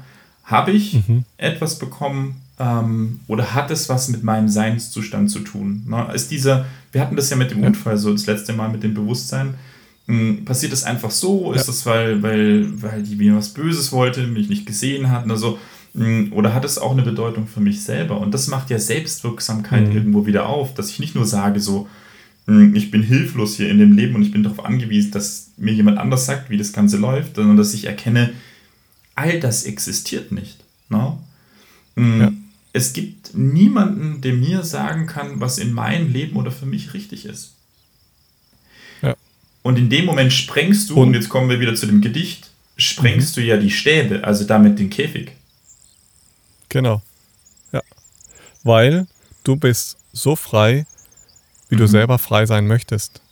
[0.44, 1.24] Habe ich mhm.
[1.38, 5.84] etwas bekommen ähm, oder hat es was mit meinem Seinszustand zu tun?
[5.88, 6.08] Ne?
[6.14, 7.68] Ist dieser, wir hatten das ja mit dem ja.
[7.68, 9.54] Unfall so das letzte Mal mit dem Bewusstsein
[10.44, 11.52] passiert es einfach so?
[11.52, 11.60] Ja.
[11.60, 15.30] Ist das, weil, weil, weil die mir was Böses wollte, mich nicht gesehen hatten?
[15.30, 15.58] Also,
[16.30, 18.20] oder hat es auch eine Bedeutung für mich selber?
[18.20, 19.96] Und das macht ja Selbstwirksamkeit mhm.
[19.96, 21.88] irgendwo wieder auf, dass ich nicht nur sage, so,
[22.74, 25.98] ich bin hilflos hier in dem Leben und ich bin darauf angewiesen, dass mir jemand
[25.98, 28.32] anders sagt, wie das Ganze läuft, sondern dass ich erkenne,
[29.14, 30.58] all das existiert nicht.
[30.88, 31.22] No?
[31.96, 32.18] Ne?
[32.18, 32.32] Ja.
[32.72, 37.26] Es gibt niemanden, der mir sagen kann, was in meinem Leben oder für mich richtig
[37.26, 37.52] ist.
[39.62, 42.50] Und in dem Moment sprengst du, und, und jetzt kommen wir wieder zu dem Gedicht,
[42.76, 43.40] sprengst mhm.
[43.40, 45.32] du ja die Stäbe, also damit den Käfig.
[46.68, 47.02] Genau.
[47.72, 47.82] Ja.
[48.62, 49.06] Weil
[49.44, 50.86] du bist so frei,
[51.70, 51.80] wie mhm.
[51.80, 53.22] du selber frei sein möchtest.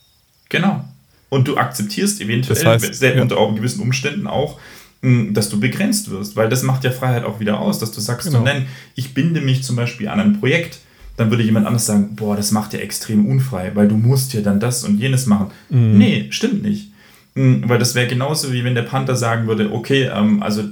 [0.49, 0.85] Genau.
[1.29, 3.23] Und du akzeptierst eventuell, das heißt, selbst ja.
[3.23, 4.59] unter gewissen Umständen auch,
[5.03, 8.27] dass du begrenzt wirst, weil das macht ja Freiheit auch wieder aus, dass du sagst,
[8.27, 8.39] genau.
[8.39, 10.79] so, nein, ich binde mich zum Beispiel an ein Projekt,
[11.17, 14.41] dann würde jemand anders sagen, boah, das macht ja extrem unfrei, weil du musst ja
[14.41, 15.51] dann das und jenes machen.
[15.69, 15.99] Mhm.
[15.99, 16.91] Nee, stimmt nicht.
[17.35, 20.65] Weil das wäre genauso wie wenn der Panther sagen würde, okay, ähm, also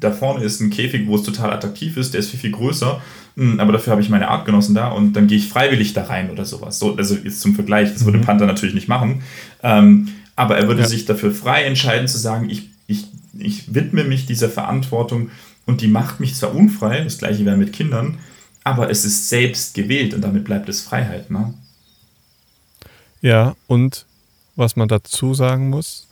[0.00, 3.02] da vorne ist ein Käfig, wo es total attraktiv ist, der ist viel, viel größer,
[3.36, 6.44] aber dafür habe ich meine Artgenossen da und dann gehe ich freiwillig da rein oder
[6.44, 6.78] sowas.
[6.78, 8.22] So, also jetzt zum Vergleich, das würde mhm.
[8.22, 9.22] Panther natürlich nicht machen,
[9.62, 10.88] ähm, aber er würde ja.
[10.88, 13.06] sich dafür frei entscheiden zu sagen, ich, ich,
[13.38, 15.30] ich widme mich dieser Verantwortung
[15.66, 18.18] und die macht mich zwar unfrei, das gleiche wäre mit Kindern,
[18.64, 21.30] aber es ist selbst gewählt und damit bleibt es Freiheit.
[21.30, 21.52] Ne?
[23.20, 24.06] Ja, und
[24.56, 26.06] was man dazu sagen muss,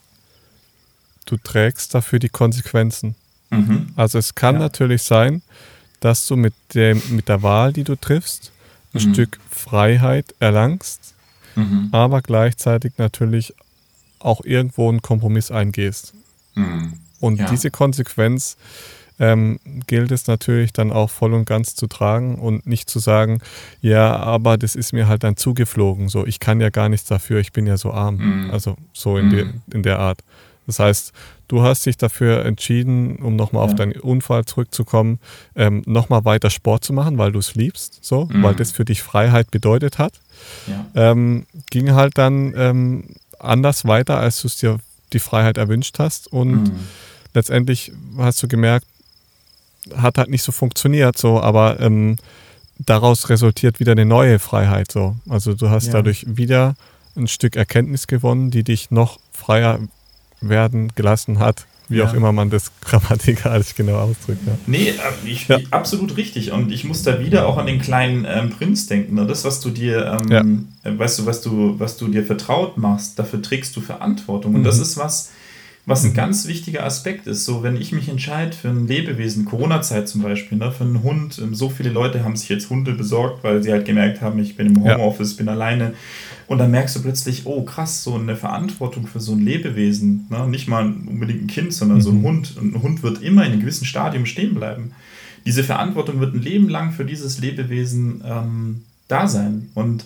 [1.24, 3.14] du trägst dafür die Konsequenzen.
[3.50, 3.88] Mhm.
[3.96, 4.60] Also es kann ja.
[4.60, 5.42] natürlich sein,
[6.04, 8.52] dass du mit, dem, mit der Wahl, die du triffst,
[8.92, 9.14] ein mhm.
[9.14, 11.14] Stück Freiheit erlangst,
[11.54, 11.88] mhm.
[11.92, 13.54] aber gleichzeitig natürlich
[14.18, 16.12] auch irgendwo einen Kompromiss eingehst.
[16.56, 16.92] Mhm.
[17.20, 17.48] Und ja.
[17.48, 18.58] diese Konsequenz
[19.18, 23.40] ähm, gilt es natürlich dann auch voll und ganz zu tragen und nicht zu sagen,
[23.80, 27.40] ja, aber das ist mir halt dann zugeflogen, so ich kann ja gar nichts dafür,
[27.40, 28.16] ich bin ja so arm.
[28.16, 28.50] Mhm.
[28.50, 29.62] Also so in, die, mhm.
[29.72, 30.18] in der Art.
[30.66, 31.12] Das heißt,
[31.54, 33.70] du hast dich dafür entschieden, um nochmal ja.
[33.70, 35.20] auf deinen Unfall zurückzukommen,
[35.54, 38.42] ähm, nochmal weiter Sport zu machen, weil du es liebst, so, mhm.
[38.42, 40.14] weil das für dich Freiheit bedeutet hat.
[40.66, 40.84] Ja.
[41.12, 43.04] Ähm, ging halt dann ähm,
[43.38, 44.80] anders weiter, als du es dir
[45.12, 46.26] die Freiheit erwünscht hast.
[46.32, 46.72] Und mhm.
[47.34, 48.86] letztendlich hast du gemerkt,
[49.96, 52.16] hat halt nicht so funktioniert, so, aber ähm,
[52.78, 54.90] daraus resultiert wieder eine neue Freiheit.
[54.90, 55.14] So.
[55.28, 55.92] Also du hast ja.
[55.92, 56.74] dadurch wieder
[57.14, 59.78] ein Stück Erkenntnis gewonnen, die dich noch freier
[60.48, 61.66] werden gelassen hat.
[61.88, 62.08] Wie ja.
[62.08, 64.40] auch immer man das grammatikalisch genau ausdrückt.
[64.46, 64.56] Ja.
[64.66, 65.58] Nee, äh, ich, ja.
[65.70, 66.50] absolut richtig.
[66.50, 69.16] Und ich muss da wieder auch an den kleinen ähm, Prinz denken.
[69.16, 69.26] Ne?
[69.26, 73.18] Das, was du dir, ähm, äh, weißt du, was du, was du dir vertraut machst,
[73.18, 74.54] dafür trägst du Verantwortung.
[74.54, 74.64] Und mhm.
[74.64, 75.30] das ist was,
[75.86, 76.14] was ein mhm.
[76.14, 77.44] ganz wichtiger Aspekt ist.
[77.44, 81.38] So, wenn ich mich entscheide für ein Lebewesen, Corona-Zeit zum Beispiel, ne, für einen Hund,
[81.42, 84.56] ähm, so viele Leute haben sich jetzt Hunde besorgt, weil sie halt gemerkt haben, ich
[84.56, 85.92] bin im Homeoffice, bin alleine.
[86.46, 90.26] Und dann merkst du plötzlich, oh krass, so eine Verantwortung für so ein Lebewesen.
[90.30, 90.46] Ne?
[90.48, 92.02] Nicht mal unbedingt ein Kind, sondern mhm.
[92.02, 92.24] so ein mhm.
[92.24, 92.56] Hund.
[92.56, 94.92] Und ein Hund wird immer in einem gewissen Stadium stehen bleiben.
[95.46, 99.70] Diese Verantwortung wird ein Leben lang für dieses Lebewesen ähm, da sein.
[99.74, 100.04] Und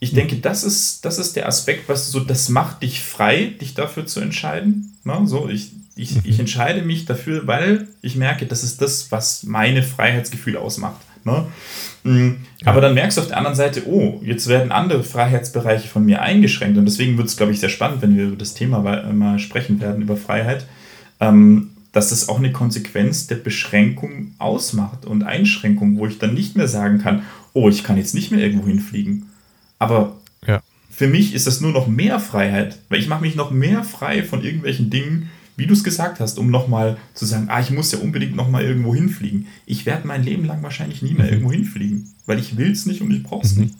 [0.00, 3.74] ich denke, das ist, das ist der Aspekt, was so, das macht dich frei, dich
[3.74, 4.96] dafür zu entscheiden.
[5.04, 5.20] Ne?
[5.24, 6.40] So, ich, ich, ich mhm.
[6.40, 11.00] entscheide mich dafür, weil ich merke, das ist das, was meine Freiheitsgefühle ausmacht.
[11.24, 11.46] Ne?
[12.04, 12.38] Mhm.
[12.64, 16.22] Aber dann merkst du auf der anderen Seite, oh, jetzt werden andere Freiheitsbereiche von mir
[16.22, 16.78] eingeschränkt.
[16.78, 18.80] Und deswegen wird es, glaube ich, sehr spannend, wenn wir über das Thema
[19.12, 20.66] mal sprechen werden, über Freiheit,
[21.20, 26.56] ähm, dass es auch eine Konsequenz der Beschränkung ausmacht und Einschränkung, wo ich dann nicht
[26.56, 29.26] mehr sagen kann, oh, ich kann jetzt nicht mehr irgendwo hinfliegen.
[29.78, 30.16] Aber
[30.46, 30.60] ja.
[30.90, 34.22] für mich ist das nur noch mehr Freiheit, weil ich mache mich noch mehr frei
[34.22, 37.92] von irgendwelchen Dingen, wie du es gesagt hast, um nochmal zu sagen, ah, ich muss
[37.92, 39.46] ja unbedingt nochmal irgendwo hinfliegen.
[39.66, 41.32] Ich werde mein Leben lang wahrscheinlich nie mehr mhm.
[41.32, 43.64] irgendwo hinfliegen, weil ich will es nicht und ich brauche es mhm.
[43.64, 43.74] nicht.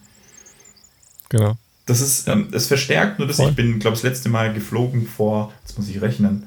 [1.31, 1.57] Genau.
[1.87, 3.39] Das ist, ähm, es verstärkt nur das.
[3.39, 3.49] Voll.
[3.49, 6.43] Ich bin, glaube ich, das letzte Mal geflogen vor, jetzt muss ich rechnen,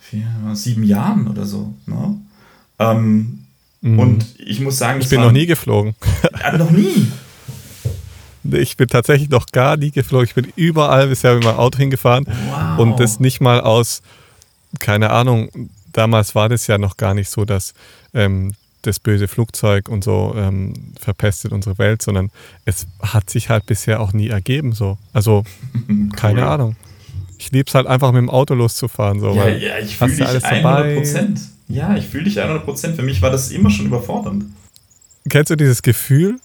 [0.00, 1.74] vier, sieben Jahren oder so.
[1.84, 2.16] Ne?
[2.78, 3.44] Ähm,
[3.82, 3.98] mhm.
[3.98, 5.94] Und ich muss sagen, ich bin war, noch nie geflogen.
[6.40, 7.06] Ja, noch nie.
[8.50, 10.26] Ich bin tatsächlich noch gar nie geflogen.
[10.26, 12.78] Ich bin überall bisher mit meinem Auto hingefahren wow.
[12.78, 14.00] und das nicht mal aus
[14.78, 17.74] keine Ahnung, damals war das ja noch gar nicht so, dass
[18.14, 22.30] ähm, das böse Flugzeug und so ähm, verpestet unsere Welt, sondern
[22.64, 24.98] es hat sich halt bisher auch nie ergeben so.
[25.12, 25.44] Also
[26.16, 26.48] keine cool.
[26.48, 26.76] Ahnung.
[27.38, 29.20] Ich liebe es halt einfach mit dem Auto loszufahren.
[29.20, 31.40] So, ja, ja, ich fühle dich alles 100 Prozent.
[31.68, 32.96] Ja, ich fühle dich 100 Prozent.
[32.96, 34.46] Für mich war das immer schon überfordernd.
[35.28, 36.40] Kennst du dieses Gefühl,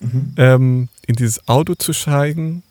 [0.00, 0.32] mhm.
[0.36, 2.62] ähm, in dieses Auto zu steigen,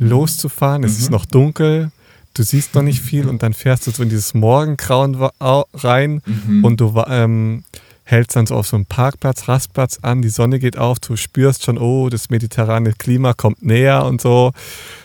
[0.00, 0.08] mhm.
[0.08, 0.82] loszufahren?
[0.82, 0.98] Es mhm.
[0.98, 1.92] ist noch dunkel,
[2.34, 6.64] du siehst noch nicht viel und dann fährst du so in dieses Morgengrauen rein mhm.
[6.64, 7.64] und du ähm,
[8.04, 11.64] hältst dann so auf so einem Parkplatz, Rastplatz an, die Sonne geht auf, du spürst
[11.64, 14.52] schon, oh, das mediterrane Klima kommt näher und so.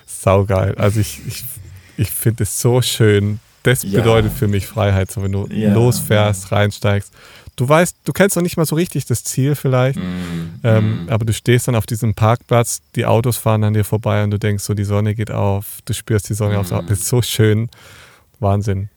[0.05, 0.75] Saugeil.
[0.75, 1.43] Also ich, ich,
[1.97, 3.39] ich finde es so schön.
[3.63, 3.99] Das ja.
[3.99, 5.73] bedeutet für mich Freiheit, so wenn du ja.
[5.73, 7.11] losfährst, reinsteigst
[7.55, 11.09] du weißt, du kennst noch nicht mal so richtig das Ziel vielleicht, mm, ähm, mm.
[11.09, 14.39] aber du stehst dann auf diesem Parkplatz, die Autos fahren an dir vorbei und du
[14.39, 16.59] denkst so, die Sonne geht auf, du spürst die Sonne mm.
[16.59, 17.69] auf, das ist so schön,
[18.39, 18.89] Wahnsinn.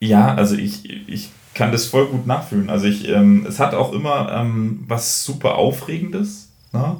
[0.00, 2.68] Ja, also ich, ich kann das voll gut nachfühlen.
[2.68, 6.50] Also ich, ähm, es hat auch immer ähm, was super Aufregendes.
[6.72, 6.98] Ne?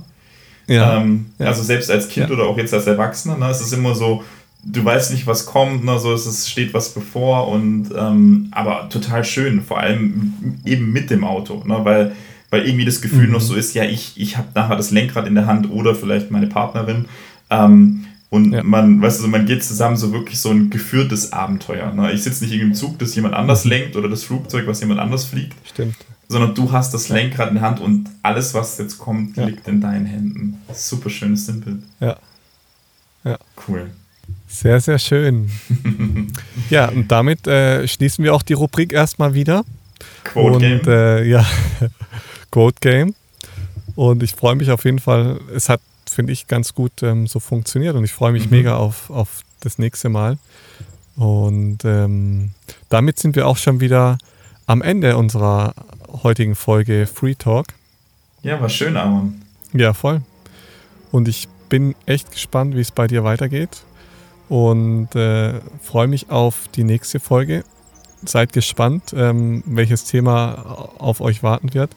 [0.67, 2.35] Ja, ähm, ja, Also selbst als Kind ja.
[2.35, 4.25] oder auch jetzt als Erwachsener, ne, es ist immer so,
[4.69, 9.25] du weißt nicht, was kommt, ne, so es steht was bevor und ähm, aber total
[9.25, 12.13] schön, vor allem eben mit dem Auto, ne, weil,
[12.51, 13.33] weil irgendwie das Gefühl mhm.
[13.35, 16.31] noch so ist, ja, ich, ich habe nachher das Lenkrad in der Hand oder vielleicht
[16.31, 17.07] meine Partnerin.
[17.51, 18.65] Ähm, Und Ja.
[18.65, 21.93] man, weißt du, man geht zusammen so wirklich so ein geführtes Abenteuer.
[21.93, 22.13] Ne?
[22.13, 23.71] Ich sitze nicht in im Zug, das jemand anders Mhm.
[23.71, 25.95] lenkt oder das Flugzeug, was jemand anders fliegt, Stimmt.
[26.29, 29.47] sondern du hast das Lenkrad in der Hand und alles, was jetzt kommt, Ja.
[29.47, 30.59] liegt in deinen Händen.
[30.75, 31.83] Super schönes Bild.
[32.01, 32.17] Ja.
[33.25, 33.39] Ja.
[33.69, 33.91] Cool.
[34.49, 35.51] Sehr, sehr schön.
[36.71, 39.65] ja, und damit äh, schließen wir auch die Rubrik erstmal wieder.
[40.25, 40.81] Quote und, Game.
[40.87, 41.45] Äh, ja,
[42.51, 43.15] Code Game.
[43.97, 45.41] Und ich freue mich auf jeden Fall.
[45.55, 48.51] Es hat, finde ich, ganz gut ähm, so funktioniert und ich freue mich Mhm.
[48.57, 50.39] mega auf, auf das nächste Mal.
[51.17, 52.51] Und ähm,
[52.89, 54.19] damit sind wir auch schon wieder
[54.67, 55.75] am Ende unserer
[56.23, 57.67] heutigen Folge Free Talk.
[58.43, 59.43] ja, war schön, Aaron.
[59.73, 60.21] Ja, voll.
[61.11, 63.83] Und ich bin echt gespannt, wie es bei dir weitergeht.
[64.49, 67.65] Und äh, freue mich auf die nächste Folge.
[68.25, 71.91] Seid gespannt, ähm, welches Thema auf euch warten wird.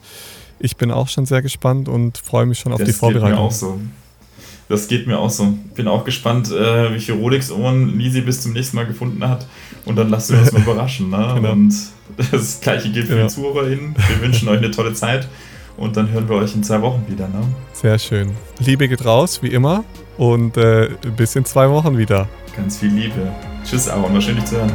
[0.60, 3.14] Ich bin auch schon sehr gespannt und freue mich schon auf die Das geht mir
[3.14, 3.40] Vorbereitung.
[3.40, 3.80] auch so.
[4.68, 5.54] Das geht mir auch so.
[5.76, 9.48] Bin auch gespannt, äh, viel Rolex-Ohren Lisi bis zum nächsten Mal gefunden hat.
[9.86, 11.10] Und dann wir uns mal überraschen.
[11.10, 11.32] Ne?
[11.36, 11.52] Genau.
[11.54, 11.74] Und
[12.32, 13.28] das gleiche gilt für Genau.
[13.28, 13.96] die ZuhörerInnen.
[13.96, 15.28] Wir wünschen euch eine tolle Zeit.
[15.80, 17.28] Und dann hören wir euch in zwei Wochen wieder.
[17.30, 17.42] Ne?
[17.72, 18.32] Sehr schön.
[18.60, 19.86] Liebe geht raus, wie immer.
[20.18, 22.28] Und äh, bis in zwei Wochen wieder.
[22.56, 23.32] Ganz viel Liebe.
[23.64, 24.14] Tschüss, Aaron.
[24.14, 24.72] War schön, dich zu hören.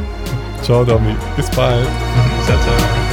[0.63, 1.15] Ciao, Domi.
[1.35, 1.87] Bis bald.
[2.45, 3.04] ciao, ciao.